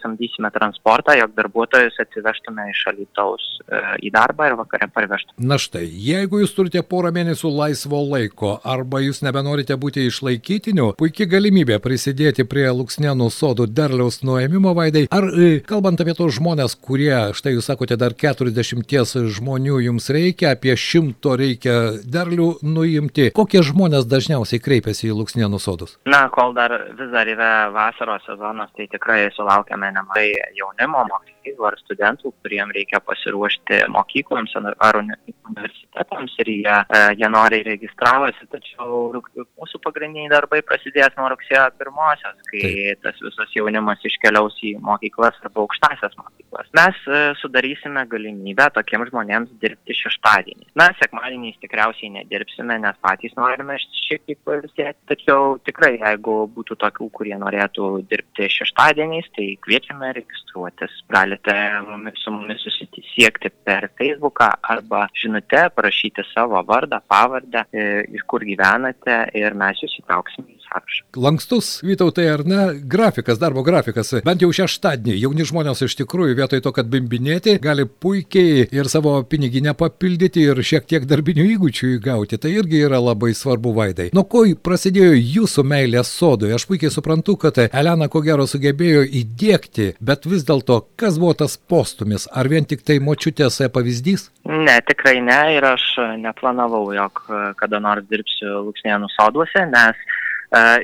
samdysime 0.03 0.51
transportą, 0.55 1.15
jog 1.19 1.35
darbuotojus 1.37 1.99
atsivežtume 2.03 2.69
iš 2.71 2.83
Alitaus 2.91 3.45
e, 3.67 3.81
į 4.07 4.13
darbą 4.15 4.49
ir 4.49 4.57
vakare 4.59 4.89
parvežtume. 4.93 5.37
Na 5.51 5.59
štai, 5.61 5.85
jeigu 5.87 6.41
jūs 6.43 6.55
turite 6.57 6.83
porą 6.83 7.13
mėnesių 7.15 7.51
laisvo 7.53 8.01
laiko 8.05 8.55
arba 8.63 9.03
jūs 9.03 9.23
nebenorite 9.25 9.77
būti 9.79 10.07
išlaikytiniu, 10.09 10.91
puikia 10.99 11.29
galimybė 11.29 11.79
prisidėti 11.83 12.47
prie 12.49 12.67
Luksnėnų 12.73 13.29
sodų 13.33 13.69
derliaus 13.73 14.21
nuėmimo 14.25 14.73
vaidai. 14.77 15.07
Ar 15.13 15.29
e, 15.33 15.51
kalbant 15.65 16.01
apie 16.01 16.15
tos 16.17 16.37
žmonės, 16.39 16.77
kurie, 16.79 17.13
štai 17.37 17.55
jūs 17.55 17.69
sakote, 17.69 17.97
dar 17.99 18.15
40 18.17 19.29
žmonių 19.35 19.79
jums 19.85 20.09
reikia, 20.13 20.53
apie 20.55 20.75
šimto 20.79 21.35
reikia 21.39 21.75
derlių 22.03 22.49
nuimti. 22.65 23.29
Kokie 23.35 23.63
žmonės 23.65 24.07
dažniausiai 24.09 24.61
kreipiasi 24.63 25.09
į 25.09 25.17
Luksnienų 25.19 25.59
sodus? 25.61 25.97
Na, 26.09 26.25
kol 26.33 26.55
dar 26.57 26.75
vis 26.99 27.11
dar 27.13 27.29
yra 27.29 27.51
vasaros 27.75 28.25
sezonas, 28.27 28.71
tai 28.77 28.89
tikrai 28.91 29.25
sulaukiame 29.35 29.91
nemažai 29.95 30.31
jaunimo 30.57 31.05
mokyklų 31.11 31.38
ar 31.69 31.77
studentų, 31.81 32.33
kuriem 32.43 32.71
reikia 32.75 33.01
pasiruošti 33.05 33.83
mokykloms 33.93 34.55
ar 34.59 34.99
universitetams 34.99 36.35
ir 36.43 36.51
jie, 36.53 36.77
e, 36.85 37.01
jie 37.19 37.29
noriai 37.31 37.65
registravosi, 37.67 38.47
tačiau 38.53 39.21
mūsų 39.59 39.81
pagrindiniai 39.83 40.31
darbai 40.31 40.61
prasidės 40.65 41.15
nuo 41.17 41.29
rugsėjo 41.33 41.65
pirmosios, 41.79 42.37
kai 42.51 42.63
Taip. 42.65 43.03
tas 43.05 43.21
visas 43.23 43.55
jaunimas 43.55 44.03
iškeliaus 44.05 44.57
į 44.65 44.75
mokyklas 44.85 45.37
arba 45.43 45.63
aukštasias 45.65 46.15
mokyklas. 46.19 46.69
Mes 46.77 47.01
e, 47.07 47.21
sudarysime 47.41 48.05
galimybę 48.11 48.69
tokiems 48.75 49.11
žmonėms 49.11 49.55
dirbti 49.61 49.97
šeštadienį. 49.97 50.69
Na, 50.79 50.89
sekmadieniais 51.01 51.59
tikriausiai 51.63 52.11
nedirbsime, 52.19 52.79
nes 52.83 52.99
patys 53.03 53.35
norime 53.39 53.77
šiek 54.05 54.25
tiek 54.27 54.39
pailsėti, 54.47 54.97
tačiau 55.09 55.57
tikrai, 55.65 55.95
jeigu 55.99 56.39
būtų 56.55 56.77
tokių, 56.83 57.09
kurie 57.15 57.35
norėtų 57.39 57.91
dirbti 58.09 58.49
šeštadieniais, 58.53 59.29
tai 59.35 59.51
kviečiame 59.65 60.13
registruotis. 60.17 60.95
Galite 61.43 61.89
mumis, 61.89 62.13
su 62.23 62.31
mumis 62.31 62.61
susisiekti 62.63 63.49
per 63.63 63.89
Facebooką 63.97 64.49
arba 64.61 65.07
žinute, 65.13 65.69
parašyti 65.75 66.23
savo 66.33 66.61
vardą, 66.67 66.99
pavardę, 67.07 67.63
e, 67.71 68.03
iš 68.15 68.23
kur 68.27 68.43
gyvenate 68.43 69.29
ir 69.33 69.53
mes 69.53 69.79
jūs 69.83 69.99
įtrauksime 70.01 70.58
sąrašą. 70.69 71.05
Lankstus, 71.15 71.81
Vytautai, 71.83 72.27
ar 72.29 72.45
ne, 72.45 72.73
grafikas, 72.73 73.39
darbo 73.39 73.63
grafikas, 73.63 74.13
bent 74.25 74.43
jau 74.43 74.51
šeštadienį 74.53 75.17
jauni 75.23 75.45
žmonės 75.47 75.83
iš 75.85 75.95
tikrųjų 76.01 76.37
vietoj 76.37 76.61
to, 76.65 76.73
kad 76.75 76.89
bimbinėti, 76.91 77.57
gali 77.61 77.85
puikiai 77.85 78.67
ir 78.75 78.89
savo 78.91 79.15
piniginę 79.23 79.73
papildyti 79.77 80.45
ir 80.51 80.61
šiek 80.63 80.87
tiek 80.89 81.07
darbinių 81.09 81.47
įgūdžių 81.55 81.91
įgauti. 81.97 82.39
Tai 82.41 82.51
irgi 82.53 82.83
yra 82.85 83.01
labai 83.01 83.33
svarbu 83.37 83.73
vaidai. 83.75 84.09
Nuo 84.13 84.25
ko 84.29 84.45
prasidėjo 84.63 85.17
jūsų 85.17 85.65
meilė 85.67 86.03
sodui? 86.07 86.53
Aš 86.55 86.67
puikiai 86.69 86.93
suprantu, 86.93 87.37
kad 87.41 87.57
Elena 87.67 88.09
ko 88.11 88.21
gero 88.25 88.47
sugebėjo 88.49 89.05
įdėkti, 89.21 89.93
bet 89.99 90.29
vis 90.29 90.45
dėlto, 90.47 90.81
kas 90.99 91.19
buvo 91.21 91.35
tas 91.43 91.57
postumis? 91.57 92.27
Ar 92.31 92.49
vien 92.51 92.67
tik 92.69 92.85
tai 92.85 92.99
močiutės 93.03 93.61
pavyzdys? 93.73 94.29
Ne, 94.49 94.79
tikrai 94.87 95.19
ne 95.23 95.39
ir 95.55 95.65
aš 95.65 95.85
neplanavau, 96.21 96.85
jog 96.95 97.21
kada 97.59 97.81
nors 97.83 98.05
dirbsiu 98.09 98.63
Luksnienų 98.69 99.09
soduose, 99.13 99.65
nes 99.69 99.99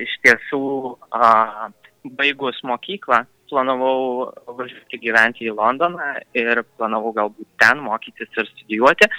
iš 0.05 0.17
tiesų 0.25 0.65
baigus 2.17 2.60
mokyklą 2.63 3.25
planavau 3.50 4.31
važiuoti 4.57 5.00
gyventi 5.01 5.45
į 5.45 5.53
Londoną 5.55 6.15
ir 6.38 6.63
planavau 6.77 7.13
galbūt 7.15 7.48
ten 7.62 7.81
mokytis 7.84 8.31
ir 8.38 8.50
studijuoti. 8.50 9.10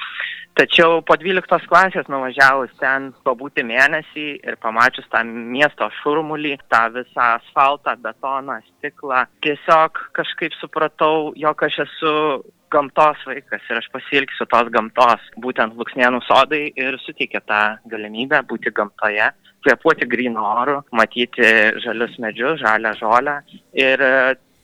Tačiau 0.57 1.03
po 1.05 1.19
12 1.21 1.69
klasės 1.69 2.09
nuvažiavus 2.09 2.73
ten 2.81 3.11
pabūti 3.27 3.65
mėnesį 3.67 4.27
ir 4.41 4.57
pamačius 4.63 5.09
tą 5.13 5.21
miesto 5.29 5.91
šurmulį, 6.01 6.57
tą 6.73 6.87
visą 6.95 7.31
asfaltą, 7.37 7.97
betoną, 8.01 8.63
stiklą, 8.71 9.27
tiesiog 9.45 10.01
kažkaip 10.17 10.57
supratau, 10.57 11.35
jog 11.37 11.67
aš 11.69 11.83
esu 11.85 12.15
gamtos 12.73 13.21
vaikas 13.29 13.69
ir 13.69 13.83
aš 13.83 13.91
pasilgsiu 13.93 14.49
tos 14.51 14.73
gamtos. 14.73 15.29
Būtent 15.45 15.77
Luksnienų 15.77 16.25
sodai 16.25 16.65
ir 16.73 16.97
suteikia 17.05 17.45
tą 17.45 17.63
galimybę 17.93 18.41
būti 18.49 18.73
gamtoje 18.75 19.29
kvėpuoti 19.67 20.09
grįno 20.11 20.47
oru, 20.63 20.81
matyti 20.95 21.53
žalius 21.85 22.17
medžius, 22.23 22.61
žalią 22.63 22.97
žolę. 23.01 23.41
Ir 23.77 24.03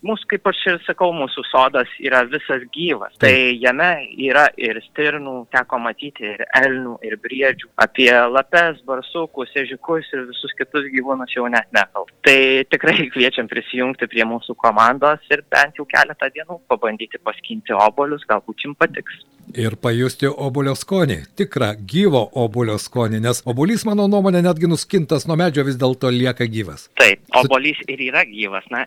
mūsų, 0.07 0.29
kaip 0.33 0.49
aš 0.51 0.61
ir 0.71 0.79
sakau, 0.87 1.11
mūsų 1.15 1.45
sodas 1.49 1.91
yra 2.03 2.23
visas 2.31 2.65
gyvas. 2.75 3.15
Tai 3.23 3.33
jame 3.63 3.91
yra 4.27 4.47
ir 4.61 4.81
stirnų, 4.89 5.35
teko 5.55 5.79
matyti 5.83 6.27
ir 6.33 6.45
elnių, 6.63 6.97
ir 7.07 7.17
briedžių, 7.23 7.71
apie 7.83 8.11
lapes, 8.35 8.83
barsukus, 8.89 9.53
ežikus 9.63 10.09
ir 10.15 10.27
visus 10.31 10.55
kitus 10.59 10.89
gyvūnus 10.95 11.35
jau 11.37 11.49
net 11.53 11.71
nekalbu. 11.75 12.11
Tai 12.27 12.39
tikrai 12.73 12.99
kviečiam 13.15 13.51
prisijungti 13.51 14.11
prie 14.11 14.27
mūsų 14.29 14.57
komandos 14.63 15.23
ir 15.33 15.45
bent 15.53 15.79
jau 15.79 15.87
keletą 15.91 16.31
dienų 16.35 16.63
pabandyti 16.71 17.23
paskinti 17.23 17.77
obolius, 17.77 18.27
galbūt 18.31 18.67
jums 18.67 18.81
patiks. 18.83 19.23
Ir 19.53 19.77
pajusti 19.77 20.31
obolio 20.31 20.73
skonį, 20.79 21.19
tikrą 21.37 21.73
gyvo 21.89 22.23
obolio 22.41 22.79
skonį, 22.81 23.21
nes 23.23 23.43
obolys, 23.49 23.85
mano 23.85 24.07
nuomonė, 24.09 24.41
netgi 24.47 24.71
nuskintas 24.71 25.27
nuo 25.29 25.37
medžio 25.37 25.65
vis 25.67 25.77
dėlto 25.81 26.09
lieka 26.15 26.47
gyvas. 26.49 26.87
Taip, 27.01 27.21
obolys 27.37 27.83
ir 27.91 28.01
yra 28.09 28.25
gyvas, 28.29 28.65
na, 28.73 28.87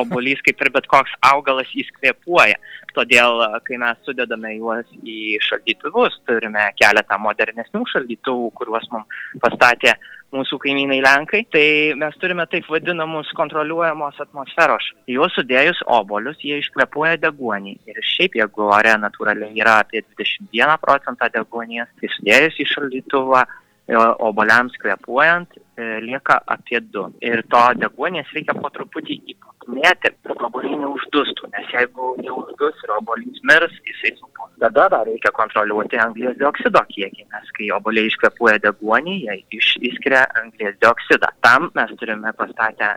obolys 0.00 0.40
jis 0.40 0.46
kaip 0.46 0.64
ir 0.64 0.72
bet 0.72 0.88
koks 0.90 1.12
augalas 1.32 1.68
jis 1.76 1.90
kvepuoja. 1.98 2.56
Todėl, 2.96 3.44
kai 3.66 3.76
mes 3.78 4.00
sudedame 4.06 4.56
juos 4.56 4.88
į 5.06 5.38
šaldytuvus, 5.46 6.16
turime 6.26 6.70
keletą 6.80 7.20
modernesnių 7.22 7.84
šaldytuvų, 7.92 8.50
kuriuos 8.58 8.88
mums 8.90 9.20
pastatė 9.42 9.94
mūsų 10.34 10.58
kaimynai 10.62 11.00
Lenkai, 11.04 11.42
tai 11.52 11.64
mes 11.98 12.16
turime 12.22 12.46
taip 12.50 12.68
vadinamus 12.70 13.30
kontroliuojamos 13.38 14.20
atmosferos. 14.22 14.86
Juos 15.10 15.34
sudėjus 15.36 15.82
obolius, 15.90 16.38
jie 16.44 16.60
iškvepuoja 16.62 17.18
deguonį. 17.24 17.76
Ir 17.90 18.02
šiaip, 18.12 18.38
jeigu 18.40 18.68
ore 18.70 18.94
natūraliai 19.02 19.58
yra 19.58 19.80
apie 19.84 20.04
21 20.06 20.78
procentą 20.82 21.30
deguonies, 21.34 21.90
tai 22.00 22.12
sudėjus 22.14 22.60
į 22.62 22.68
šaldytuvą, 22.74 23.44
e, 23.90 23.98
oboliams 24.30 24.78
kvepuojant, 24.82 25.58
e, 25.76 25.92
lieka 26.06 26.40
apie 26.46 26.80
2. 26.80 27.08
Ir 27.26 27.42
to 27.50 27.64
deguonies 27.82 28.30
reikia 28.36 28.54
po 28.54 28.70
truputį 28.70 29.22
įpūsti 29.34 29.59
mėtė, 29.74 30.12
kad 30.26 30.44
obuoliai 30.48 30.78
neuždustų, 30.82 31.50
nes 31.54 31.72
jeigu 31.74 32.14
jau 32.26 32.36
uždus 32.44 32.84
ir 32.84 32.94
obuolys 32.96 33.42
mirs, 33.50 33.76
jisai 33.88 34.14
supus. 34.18 34.50
Tada 34.60 34.88
dar 34.92 35.06
reikia 35.08 35.32
kontroliuoti 35.32 36.00
anglės 36.02 36.36
dioksido 36.40 36.82
kiekį, 36.90 37.24
nes 37.32 37.52
kai 37.56 37.70
obuoliai 37.76 38.10
iškvepuoja 38.10 38.60
deguonį, 38.66 39.16
jie 39.24 39.36
iš, 39.56 39.70
išskiria 39.90 40.26
anglės 40.42 40.76
dioksidą. 40.84 41.32
Tam 41.46 41.70
mes 41.78 41.94
turime 42.02 42.34
pastatę 42.36 42.92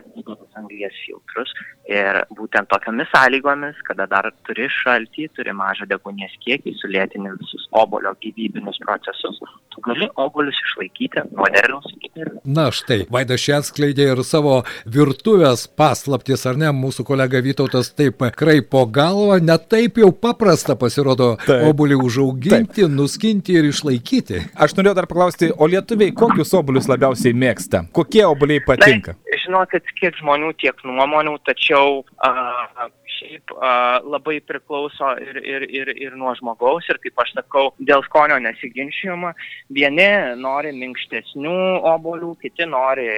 anglies 0.60 0.98
filtrus 1.06 1.54
ir 1.90 2.20
būtent 2.32 2.68
tokiamis 2.70 3.10
sąlygomis, 3.12 3.76
kada 3.84 4.06
dar 4.08 4.30
turi 4.48 4.66
šaltį, 4.72 5.28
turi 5.36 5.52
mažą 5.56 5.86
degunės 5.90 6.32
kiekį, 6.44 6.72
sulėtini 6.80 7.32
visus 7.36 7.66
obolio 7.76 8.14
gyvybinius 8.24 8.78
procesus, 8.84 9.40
tu 9.74 9.82
gali 9.84 10.08
obolius 10.20 10.58
išlaikyti 10.64 11.26
nuo 11.32 11.48
derliaus 11.52 11.88
iki 11.92 12.10
derliaus. 12.14 12.42
Na 12.44 12.70
štai, 12.74 13.04
Vaidas 13.12 13.44
čia 13.44 13.58
atskleidė 13.60 14.08
ir 14.14 14.22
savo 14.24 14.62
virtuvės 14.96 15.66
paslaptis, 15.68 16.46
ar 16.48 16.58
ne, 16.60 16.72
mūsų 16.74 17.04
kolega 17.08 17.42
Vytautas 17.44 17.92
taip 17.92 18.24
kraipo 18.38 18.86
galvą, 18.88 19.38
net 19.44 19.68
taip 19.72 20.00
jau 20.00 20.10
paprasta 20.12 20.78
pasirodo 20.80 21.34
Taip. 21.44 21.68
obolį 21.68 22.00
užauginti, 22.00 22.88
nuskinti 22.88 23.58
ir 23.60 23.68
išlaikyti. 23.68 24.40
Aš 24.56 24.76
norėjau 24.78 24.96
dar 25.02 25.10
paklausti, 25.10 25.52
o 25.52 25.68
lietuviai 25.68 26.14
kokius 26.16 26.54
obuolius 26.56 26.88
labiausiai 26.88 27.36
mėgsta? 27.36 27.84
Kokie 27.94 28.24
obuoliai 28.24 28.64
patinka? 28.64 29.18
Tai, 29.18 29.33
žinokit, 29.44 29.88
kiek 30.00 30.16
žmonių, 30.20 30.52
tiek 30.60 30.78
nuomonių, 30.86 31.36
tačiau 31.48 32.02
a, 32.18 32.88
šiaip 33.34 33.54
a, 33.58 34.00
labai 34.04 34.40
priklauso 34.40 35.14
ir, 35.20 35.38
ir, 35.42 35.66
ir, 35.68 35.90
ir 35.98 36.16
nuo 36.16 36.34
žmogaus 36.38 36.86
ir, 36.88 36.98
kaip 37.02 37.18
aš 37.22 37.34
sakau, 37.34 37.72
dėl 37.78 38.02
skonio 38.06 38.38
nesiginčiama. 38.42 39.34
Vieni 39.74 40.36
nori 40.40 40.72
minkštesnių 40.72 41.56
obolių, 41.94 42.34
kiti 42.42 42.66
nori 42.66 43.08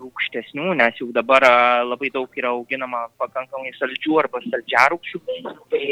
rūkštesnių, 0.00 0.74
nes 0.80 0.98
jau 1.00 1.10
dabar 1.14 1.44
a, 1.46 1.54
labai 1.84 2.10
daug 2.10 2.28
yra 2.36 2.54
auginama 2.54 3.08
pakankamai 3.20 3.72
saldžių 3.78 4.18
arba 4.24 4.42
saldžiarūkščių. 4.48 5.22
Tai, 5.70 5.86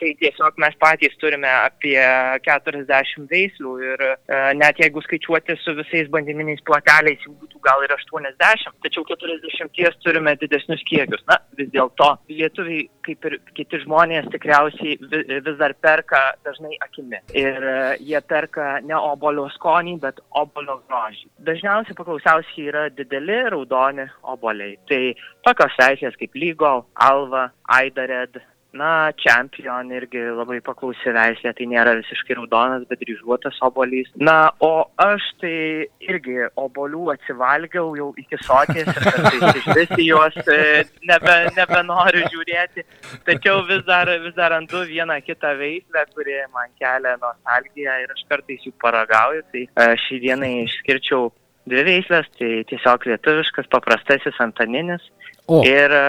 tai 0.00 0.12
tiesiog 0.20 0.58
mes 0.62 0.76
patys 0.80 1.14
turime 1.20 1.50
apie 1.50 1.98
40 2.46 3.28
veislių 3.30 3.74
ir 3.90 4.06
a, 4.06 4.52
net 4.56 4.80
jeigu 4.82 5.02
skaičiuoti 5.04 5.58
su 5.62 5.76
visais 5.80 6.10
bandyminiais 6.12 6.62
ploteliais, 6.66 7.22
jau 7.24 7.34
būtų 7.34 7.62
gal 7.64 7.82
ir 7.84 7.94
80, 7.96 8.78
tačiau 8.84 9.06
40 9.08 10.00
turime 10.04 10.36
didesnius 10.40 10.84
kiekius. 10.88 11.24
Na, 11.30 11.40
vis 11.58 11.70
dėlto 11.72 12.14
lietuviai, 12.30 12.88
kaip 13.04 13.23
ir 13.28 13.38
kiti 13.54 13.80
žmonės, 13.84 14.30
tikriausiai 14.32 14.96
vi- 15.00 15.40
vis 15.46 15.58
dar 15.58 15.74
perka 15.74 16.20
dažnai 16.44 16.76
akimi. 16.80 17.20
Ir 17.34 17.62
e, 17.62 17.96
jie 18.00 18.20
perka 18.20 18.80
ne 18.82 18.96
obolio 18.96 19.48
skonį, 19.56 19.98
bet 20.00 20.20
obolio 20.30 20.80
grožį. 20.88 21.28
Dažniausiai 21.50 21.96
paklausiausiai 21.98 22.68
yra 22.72 22.88
dideli 22.90 23.42
raudoni 23.50 24.08
oboliai. 24.22 24.76
Tai 24.88 25.02
tokios 25.46 25.76
veislės 25.80 26.18
kaip 26.20 26.34
lygo, 26.34 26.86
alva, 26.94 27.50
aidared. 27.68 28.40
Na, 28.74 29.12
Champion 29.22 29.90
irgi 29.94 30.18
labai 30.34 30.58
paklausi 30.66 31.12
veislė, 31.14 31.52
tai 31.54 31.66
nėra 31.70 31.92
visiškai 32.00 32.34
raudonas, 32.40 32.82
bet 32.90 33.04
ryžuotas 33.06 33.60
obolys. 33.62 34.08
Na, 34.18 34.50
o 34.58 34.88
aš 34.98 35.28
tai 35.38 35.86
irgi 36.02 36.48
obolių 36.58 37.12
atsivalgiau 37.14 37.92
jau 38.00 38.08
iki 38.18 38.40
soties 38.42 38.90
kartais 38.98 39.60
iš 39.60 39.68
vis 39.78 39.94
juos 40.02 40.40
e, 40.50 40.58
nebe, 41.06 41.36
nebenoriu 41.54 42.26
žiūrėti. 42.34 42.82
Tačiau 43.30 43.62
vis 43.70 43.86
dar, 43.86 44.10
vis 44.26 44.34
dar 44.34 44.50
randu 44.56 44.82
vieną 44.90 45.20
kitą 45.22 45.54
veislę, 45.60 46.06
kuri 46.16 46.40
man 46.50 46.74
kelia 46.82 47.14
nostalgiją 47.22 47.94
ir 48.02 48.18
aš 48.18 48.26
kartais 48.32 48.66
jų 48.66 48.74
paragauju. 48.82 49.46
Tai 49.54 49.66
e, 49.70 49.90
šį 50.08 50.22
dieną 50.26 50.50
išskirčiau 50.64 51.30
dvi 51.70 51.86
veislės, 51.92 52.26
tai 52.40 52.56
tiesiog 52.74 53.06
lietuviškas 53.12 53.70
paprastasis 53.70 54.42
antaninis 54.42 55.06
O, 55.46 55.60
ir 55.66 55.92
e, 55.92 56.04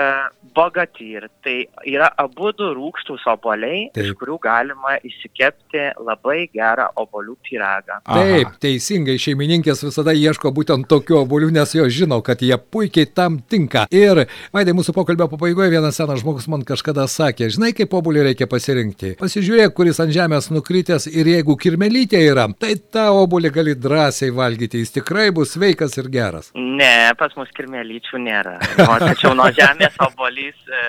bogatyr. 0.56 1.28
Tai 1.44 1.56
yra 1.86 2.08
abu 2.18 2.52
du 2.56 2.70
rūkštus 2.76 3.26
oboliai, 3.30 3.90
Taip. 3.94 4.06
iš 4.06 4.16
kurių 4.20 4.38
galima 4.44 4.96
įsikepti 5.06 5.90
labai 6.00 6.46
gerą 6.54 6.88
obolių 7.02 7.36
pyragą. 7.46 8.00
Taip, 8.08 8.56
teisingai, 8.64 9.18
šeimininkės 9.22 9.84
visada 9.86 10.16
ieško 10.16 10.54
būtent 10.56 10.88
tokių 10.92 11.20
obolių, 11.24 11.52
nes 11.58 11.76
jos 11.76 11.92
žino, 11.94 12.22
kad 12.26 12.42
jie 12.46 12.56
puikiai 12.58 13.10
tam 13.12 13.42
tinka. 13.42 13.86
Ir, 13.92 14.26
Vaidai, 14.56 14.76
mūsų 14.78 14.96
pokalbio 14.96 15.28
pabaigoje 15.32 15.74
vienas 15.74 16.00
senas 16.00 16.22
žmogus 16.24 16.48
man 16.52 16.64
kažkada 16.68 17.08
sakė, 17.12 17.50
žinai, 17.52 17.74
kaip 17.76 17.94
obolį 17.98 18.30
reikia 18.30 18.48
pasirinkti. 18.50 19.16
Pasižiūrėk, 19.20 19.76
kuris 19.76 20.00
ant 20.04 20.16
žemės 20.16 20.48
nukritęs 20.54 21.10
ir 21.12 21.28
jeigu 21.34 21.58
kirmelytė 21.60 22.24
yra, 22.32 22.48
tai 22.60 22.76
tą 22.80 23.10
obolį 23.20 23.52
gali 23.60 23.76
drąsiai 23.76 24.32
valgyti, 24.36 24.82
jis 24.86 24.96
tikrai 25.02 25.28
bus 25.36 25.56
sveikas 25.58 26.00
ir 26.00 26.10
geras. 26.14 26.52
Ne, 26.56 27.12
pas 27.20 27.36
mus 27.36 27.52
kirmelyčių 27.58 28.24
nėra. 28.24 28.58
O, 28.86 28.98
tačiau 29.26 29.38
nuo 29.38 29.48
žemės 29.56 29.96
obolys 30.06 30.58
e, 30.70 30.82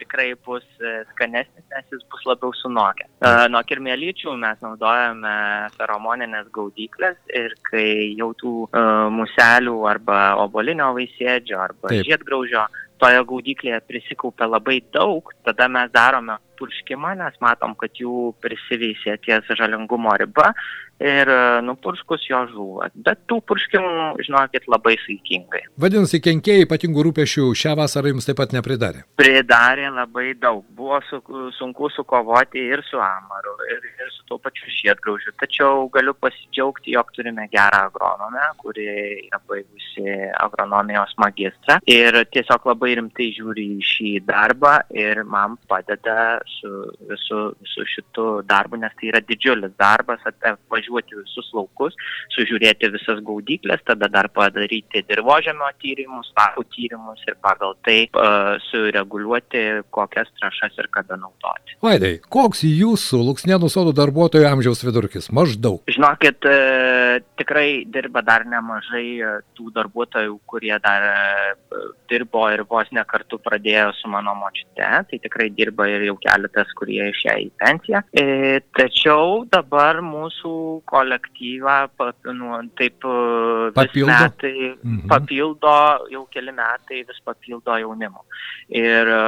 tikrai 0.00 0.34
bus 0.44 0.64
e, 0.80 0.92
skanesnis, 1.12 1.64
nes 1.72 1.86
jis 1.94 2.02
bus 2.12 2.26
labiau 2.28 2.52
sunokęs. 2.58 3.08
E, 3.24 3.32
nuo 3.52 3.62
kirmelyčių 3.66 4.34
mes 4.40 4.60
naudojame 4.64 5.32
feromoninės 5.78 6.50
gaudyklės 6.54 7.16
ir 7.32 7.56
kai 7.70 8.12
jau 8.18 8.32
tų 8.40 8.54
e, 8.68 8.84
muselių 9.16 9.78
arba 9.90 10.20
obolinio 10.44 10.92
vaisėdžio 10.98 11.60
arba 11.60 11.92
Taip. 11.92 12.04
žiedgraužio 12.08 12.66
toje 13.00 13.24
gaudyklėje 13.32 13.80
prisikaupia 13.88 14.50
labai 14.50 14.80
daug, 14.92 15.32
tada 15.46 15.70
mes 15.72 15.92
darome 15.94 16.36
purškimą, 16.60 17.16
nes 17.20 17.40
matom, 17.44 17.74
kad 17.80 17.96
jų 17.98 18.30
prisiveisė 18.44 19.16
ties 19.24 19.50
žalingumo 19.58 20.14
riba 20.20 20.52
ir 21.00 21.30
e, 21.32 21.38
nupurškus 21.64 22.26
jo 22.28 22.40
žūva. 22.50 22.90
Bet 23.06 23.22
tų 23.30 23.40
purškimų, 23.48 24.20
žinokit, 24.26 24.68
labai 24.70 24.96
saikingai. 25.00 25.62
Vadinasi, 25.80 26.20
kenkėjai 26.24 26.66
ypatingų 26.66 27.06
rūpešių 27.08 27.46
šią 27.56 27.74
vasarą 27.80 28.12
jums 28.12 28.28
taip 28.28 28.38
pat 28.40 28.52
nepridarė. 28.56 29.04
Pridarė 29.20 29.88
labai 29.96 30.34
daug. 30.40 30.62
Buvo 30.76 31.00
su, 31.08 31.22
sunku 31.56 31.90
sukovoti 31.94 32.60
ir 32.74 32.84
su 32.88 33.00
amaru, 33.00 33.56
ir, 33.72 33.80
ir 33.96 34.12
su 34.12 34.26
tuo 34.28 34.38
pačiu 34.44 34.68
žiedgraužiu. 34.76 35.32
Tačiau 35.40 35.88
galiu 35.94 36.14
pasidžiaugti, 36.20 36.94
jog 36.96 37.12
turime 37.16 37.48
gerą 37.52 37.86
agronomę, 37.88 38.50
kuri 38.60 38.86
yra 39.30 39.40
baigusi 39.48 40.04
agronomijos 40.40 41.16
magistrą 41.20 41.80
ir 41.88 42.20
tiesiog 42.34 42.68
labai 42.72 42.94
rimtai 43.00 43.30
žiūri 43.36 43.66
į 43.78 43.86
šį 43.86 44.12
darbą 44.28 44.76
ir 44.92 45.24
man 45.24 45.56
padeda 45.70 46.40
su 46.58 46.70
visu, 47.10 47.40
visu 47.60 47.86
šitu 47.94 48.26
darbu, 48.48 48.80
nes 48.80 48.94
tai 48.98 49.10
yra 49.12 49.22
didžiulis 49.24 49.74
darbas, 49.80 50.22
apvažiuoti 50.26 51.18
visus 51.20 51.50
laukus, 51.56 51.96
sužiūrėti 52.36 52.90
visas 52.94 53.22
gaudyklės, 53.26 53.82
tada 53.88 54.10
dar 54.12 54.30
padaryti 54.34 55.04
dirbožėmio 55.08 55.70
tyrimus, 55.82 56.32
takų 56.36 56.66
tyrimus 56.74 57.22
ir 57.28 57.36
pagal 57.42 57.76
tai 57.86 57.98
uh, 58.10 58.56
sureguliuoti, 58.70 59.64
kokias 59.94 60.30
trašas 60.40 60.78
ir 60.80 60.90
kada 60.94 61.18
naudoti. 61.20 61.76
Vaidai, 61.84 62.16
koks 62.28 62.64
jūsų 62.66 63.22
Luksnėnų 63.30 63.70
sodų 63.72 63.94
darbuotojų 63.96 64.48
amžiaus 64.50 64.82
vidurkis? 64.84 65.30
Maždaug. 65.34 65.82
Žinokit, 65.90 66.44
e, 66.44 67.20
tikrai 67.40 67.84
dirba 67.88 68.22
dar 68.26 68.44
nemažai 68.48 69.06
e, 69.20 69.32
tų 69.56 69.70
darbuotojų, 69.76 70.36
kurie 70.50 70.74
dar 70.82 71.06
e, 71.08 71.84
dirbo 72.10 72.46
ir 72.52 72.64
vos 72.68 72.90
ne 72.96 73.04
kartu 73.08 73.38
pradėjo 73.42 73.90
su 73.98 74.10
mano 74.12 74.34
močiute, 74.38 74.88
tai 75.10 75.20
tikrai 75.22 75.50
dirba 75.54 75.88
ir 75.90 76.08
jau 76.08 76.16
keletas, 76.40 76.72
kurie 76.78 77.10
išėjo 77.12 77.36
į 77.44 77.48
pensiją. 77.60 78.00
E, 78.16 78.60
tačiau 78.76 79.44
dabar 79.52 80.00
mūsų 80.04 80.52
kolektyvą 80.88 81.76
pap- 81.98 82.30
nu, 82.34 82.56
taip 82.78 83.04
e, 83.04 83.72
Papildo? 83.76 84.08
metai 84.10 84.76
Mhm. 84.80 85.08
papildo, 85.08 85.74
jau 86.10 86.26
keli 86.32 86.52
metai 86.52 87.04
vis 87.08 87.20
papildo 87.24 87.76
jaunimu. 87.78 88.24
Ir 88.70 89.06
e, 89.06 89.20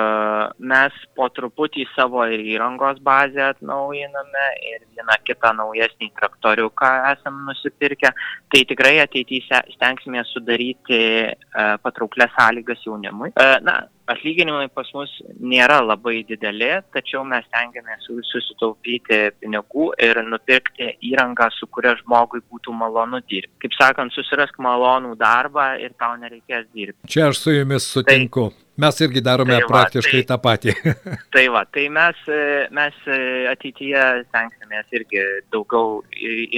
mes 0.59 0.93
po 1.17 1.29
truputį 1.29 1.87
savo 1.95 2.25
ir 2.27 2.41
įrangos 2.41 3.01
bazę 3.03 3.43
atnaujiname 3.53 4.47
ir 4.73 4.81
vieną 4.97 5.17
kitą 5.25 5.53
naujesnį 5.57 6.11
traktoriuką 6.19 6.93
esam 7.13 7.45
nusipirkę. 7.47 8.13
Tai 8.53 8.65
tikrai 8.69 8.99
ateityje 9.01 9.63
stengsime 9.75 10.25
sudaryti 10.33 11.01
e, 11.29 11.35
patrauklės 11.83 12.33
sąlygas 12.39 12.85
jaunimui. 12.87 13.33
E, 13.37 13.61
na, 13.65 13.83
atlyginimai 14.11 14.69
pas 14.75 14.89
mus 14.95 15.11
nėra 15.41 15.81
labai 15.85 16.23
dideli, 16.29 16.71
tačiau 16.95 17.23
mes 17.29 17.45
tengiamės 17.55 18.07
su- 18.07 18.23
susitaupyti 18.31 19.21
pinigų 19.43 19.93
ir 20.03 20.23
nupirkti 20.27 20.93
įrangą, 21.13 21.51
su 21.59 21.67
kuria 21.67 21.95
žmogui 22.01 22.43
būtų 22.53 22.75
malonu 22.77 23.23
dirbti. 23.29 23.53
Kaip 23.63 23.79
sakant, 23.79 24.15
susirask 24.15 24.59
malonų 24.59 25.17
darbą 25.21 25.73
ir 25.81 25.95
tau 25.99 26.17
nereikės 26.21 26.67
dirbti. 26.75 27.09
Čia 27.09 27.29
aš 27.31 27.45
su 27.45 27.55
jumis 27.55 27.87
sutinku. 27.87 28.51
Mes 28.83 28.99
irgi 29.05 29.21
darome 29.23 29.55
Tai 29.55 29.63
va, 29.63 29.69
praktiškai 29.73 30.23
tai- 30.23 30.29
tą 30.31 30.39
patį. 30.43 30.73
Tai 31.35 31.45
va, 31.55 31.63
tai 31.75 31.85
mes, 31.93 32.19
e, 32.27 32.41
mes 32.75 32.97
e, 33.07 33.19
ateityje 33.53 34.03
stengsimės 34.29 34.97
irgi 34.99 35.23
daugiau 35.55 36.01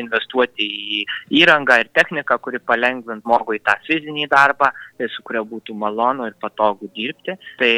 investuoti 0.00 0.64
į 0.64 1.00
įrangą 1.42 1.78
ir 1.82 1.88
techniką, 1.96 2.38
kuri 2.42 2.60
palengvint 2.64 3.24
žmogui 3.24 3.60
tą 3.64 3.76
fizinį 3.87 4.28
darbą, 4.32 4.70
ir 5.02 5.10
su 5.12 5.22
kuria 5.26 5.42
būtų 5.46 5.74
malonu 5.78 6.26
ir 6.28 6.34
patogu 6.42 6.88
dirbti. 6.96 7.32
Tai 7.60 7.72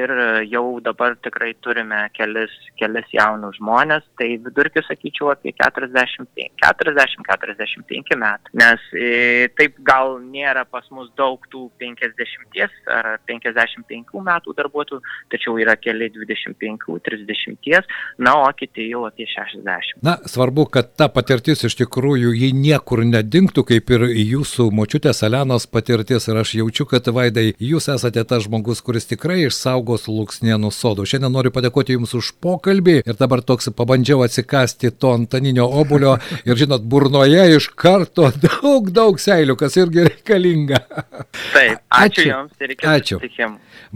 ir 0.00 0.10
jau 0.50 0.64
dabar 0.84 1.10
tikrai 1.22 1.52
turime 1.64 2.00
kelis, 2.16 2.52
kelis 2.80 3.08
jaunus 3.14 3.54
žmonės, 3.60 4.04
tai 4.18 4.28
vidurkis 4.42 4.86
sakyčiau 4.90 5.26
apie 5.32 5.52
40-45 5.62 8.16
metų. 8.22 8.46
Nes 8.60 8.80
e, 8.92 8.94
taip 9.58 9.72
gal 9.86 10.08
nėra 10.22 10.64
pas 10.68 10.86
mus 10.94 11.08
daug 11.18 11.38
tų 11.52 11.62
50 11.80 12.70
ar 12.92 13.04
55 13.28 13.85
25 13.86 14.22
metų 14.26 14.54
darbuotojų, 14.56 15.00
tačiau 15.32 15.56
yra 15.60 15.76
keli 15.78 16.08
25-30, 16.14 17.86
na, 18.18 18.34
o 18.42 18.46
kiti 18.56 18.88
jau 18.90 19.04
apie 19.06 19.26
60. 19.30 20.02
Na, 20.06 20.18
svarbu, 20.26 20.66
kad 20.72 20.94
ta 20.96 21.08
patirtis 21.12 21.64
iš 21.66 21.76
tikrųjų 21.82 22.34
jį 22.36 22.52
niekur 22.56 23.04
nedingtų, 23.06 23.66
kaip 23.70 23.90
ir 23.94 24.06
jūsų 24.10 24.70
močiutės 24.74 25.22
Alenos 25.26 25.66
patirtis. 25.70 26.28
Ir 26.28 26.40
aš 26.42 26.56
jaučiu, 26.60 26.86
kad 26.90 27.06
Vaidai, 27.06 27.52
jūs 27.62 27.88
esate 27.92 28.24
tas 28.28 28.46
žmogus, 28.46 28.82
kuris 28.84 29.08
tikrai 29.08 29.46
išsaugos 29.46 30.08
Luksnienų 30.10 30.72
sodų. 30.74 31.06
Šiandien 31.06 31.32
noriu 31.32 31.52
padėkoti 31.54 31.96
Jums 31.96 32.14
už 32.18 32.32
pokalbį 32.42 32.98
ir 33.04 33.18
dabar 33.18 33.42
toks 33.46 33.70
pabandžiau 33.76 34.24
atsikasti 34.26 34.90
to 34.90 35.14
antaninio 35.16 35.68
obulio 35.80 36.16
ir 36.48 36.58
žinot, 36.58 36.84
burnoje 36.84 37.46
iš 37.56 37.70
karto 37.78 38.30
daug, 38.42 38.90
daug 38.94 39.20
seilių, 39.22 39.56
kas 39.60 39.78
irgi 39.80 40.08
reikalinga. 40.10 40.82
Taip, 41.52 41.82
ačiū, 41.90 42.26
ačiū. 42.26 42.28
Jums 42.32 42.66
ir 42.66 42.76
iki 42.76 42.88
ačiū. 42.90 43.20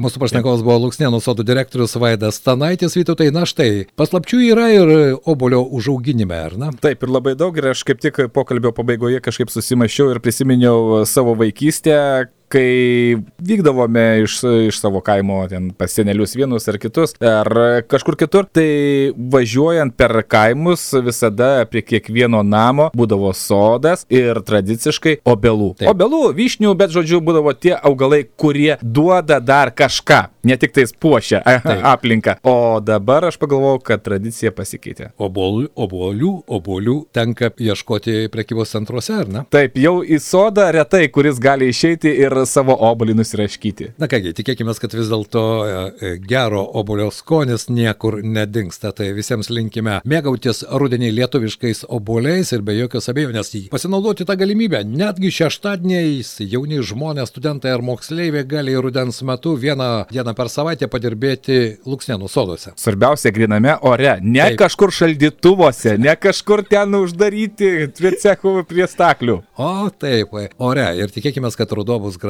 Mūsų 0.00 0.22
pašnekovas 0.22 0.64
buvo 0.66 0.78
Luksnienų 0.86 1.20
sodų 1.24 1.46
direktorius 1.48 1.96
Vaidas 2.00 2.40
Stanaitis, 2.40 2.96
Vytautai, 2.98 3.30
na 3.34 3.46
štai, 3.48 3.86
paslapčių 4.00 4.42
yra 4.50 4.68
ir 4.74 4.92
obolio 5.28 5.62
užauginime, 5.64 6.40
ar 6.50 6.58
ne? 6.60 6.72
Taip, 6.82 7.04
ir 7.04 7.14
labai 7.14 7.36
daug, 7.38 7.56
ir 7.58 7.70
aš 7.72 7.84
kaip 7.88 8.02
tik 8.02 8.22
pokalbio 8.34 8.72
pabaigoje 8.76 9.22
kažkaip 9.24 9.52
susimašiau 9.52 10.14
ir 10.14 10.22
prisiminiau 10.24 11.02
savo 11.08 11.36
vaikystę, 11.38 12.30
kai 12.50 13.16
vykdavome 13.38 14.22
iš, 14.24 14.40
iš 14.68 14.80
savo 14.82 15.00
kaimo 15.04 15.42
ten 15.48 15.70
pas 15.78 15.92
senelius 15.94 16.34
vienus 16.36 16.66
ar 16.68 16.78
kitus, 16.82 17.14
ar 17.22 17.50
kažkur 17.90 18.16
kitur, 18.18 18.48
tai 18.50 19.12
važiuojant 19.14 19.94
per 19.96 20.22
kaimus 20.26 20.88
visada 21.04 21.64
prie 21.70 21.82
kiekvieno 21.86 22.42
namo 22.46 22.90
būdavo 22.96 23.30
sodas 23.36 24.02
ir 24.10 24.42
tradiciškai 24.46 25.20
obelų. 25.30 25.70
Taip. 25.80 25.90
Obelų, 25.92 26.22
vyšnių, 26.36 26.74
bet 26.78 26.94
žodžiu, 26.94 27.20
būdavo 27.24 27.54
tie 27.54 27.76
augalai, 27.76 28.24
kurie 28.40 28.76
duoda 28.82 29.38
dar 29.40 29.70
kažką, 29.76 30.20
ne 30.46 30.58
tik 30.60 30.74
tais 30.74 30.92
puošia 30.92 31.42
Taip. 31.44 31.84
aplinką. 31.86 32.36
O 32.42 32.80
dabar 32.82 33.28
aš 33.30 33.38
pagalvojau, 33.40 33.82
kad 33.84 34.02
tradicija 34.04 34.52
pasikeitė. 34.56 35.12
Obolių, 35.20 35.70
obolių, 35.78 36.32
obolių 36.50 36.96
tenka 37.14 37.52
ieškoti 37.54 38.26
prekybos 38.32 38.74
centruose, 38.74 39.14
ar 39.22 39.30
ne? 39.30 39.44
Taip, 39.52 39.78
jau 39.80 40.00
į 40.02 40.18
sodą 40.22 40.70
retai, 40.74 41.06
kuris 41.12 41.38
gali 41.42 41.70
išeiti 41.70 42.12
ir 42.24 42.39
savo 42.48 42.76
obolį 42.90 43.16
nusiraškyti. 43.18 43.92
Na 44.00 44.08
kągi, 44.10 44.32
tikėkime, 44.38 44.74
kad 44.80 44.94
vis 44.96 45.10
dėlto 45.10 45.42
e, 45.42 45.72
e, 45.74 46.12
gero 46.22 46.62
obolio 46.80 47.10
skonis 47.14 47.68
niekur 47.70 48.20
nedingsta. 48.24 48.92
Tai 48.96 49.10
visiems 49.16 49.50
linkime 49.52 50.00
mėgautis 50.08 50.62
rudenį 50.70 51.12
lietuviškais 51.18 51.84
oboliais 51.88 52.52
ir 52.54 52.64
be 52.66 52.76
jokios 52.78 53.10
abejonės 53.12 53.52
pasinaudoti 53.72 54.26
tą 54.28 54.36
galimybę. 54.40 54.82
Netgi 54.86 55.32
šeštadieniais 55.34 56.36
jauni 56.44 56.80
žmonės, 56.86 57.32
studentai 57.32 57.74
ar 57.74 57.84
moksleiviai 57.84 58.46
gali 58.48 58.76
rudens 58.76 59.20
metu 59.26 59.56
vieną 59.58 59.90
dieną 60.10 60.34
per 60.38 60.50
savaitę 60.52 60.88
padirbėti 60.90 61.60
Luksnenų 61.88 62.28
soduose. 62.30 62.74
Svarbiausia, 62.80 63.32
griname 63.34 63.76
ore, 63.86 64.16
ne 64.22 64.44
Taip. 64.50 64.58
kažkur 64.64 64.94
šaldytuvose, 64.94 65.96
ne 66.00 66.14
kažkur 66.16 66.62
ten 66.68 66.94
uždaryti 67.00 67.90
cechų 68.22 68.64
prie 68.68 68.86
staklių. 68.90 69.40
O 69.60 69.90
taip, 69.90 70.34
ore 70.62 70.86
ir 71.00 71.12
tikėkime, 71.12 71.50
kad 71.56 71.72
ruduo 71.76 71.98
bus 72.04 72.16
gražus 72.20 72.29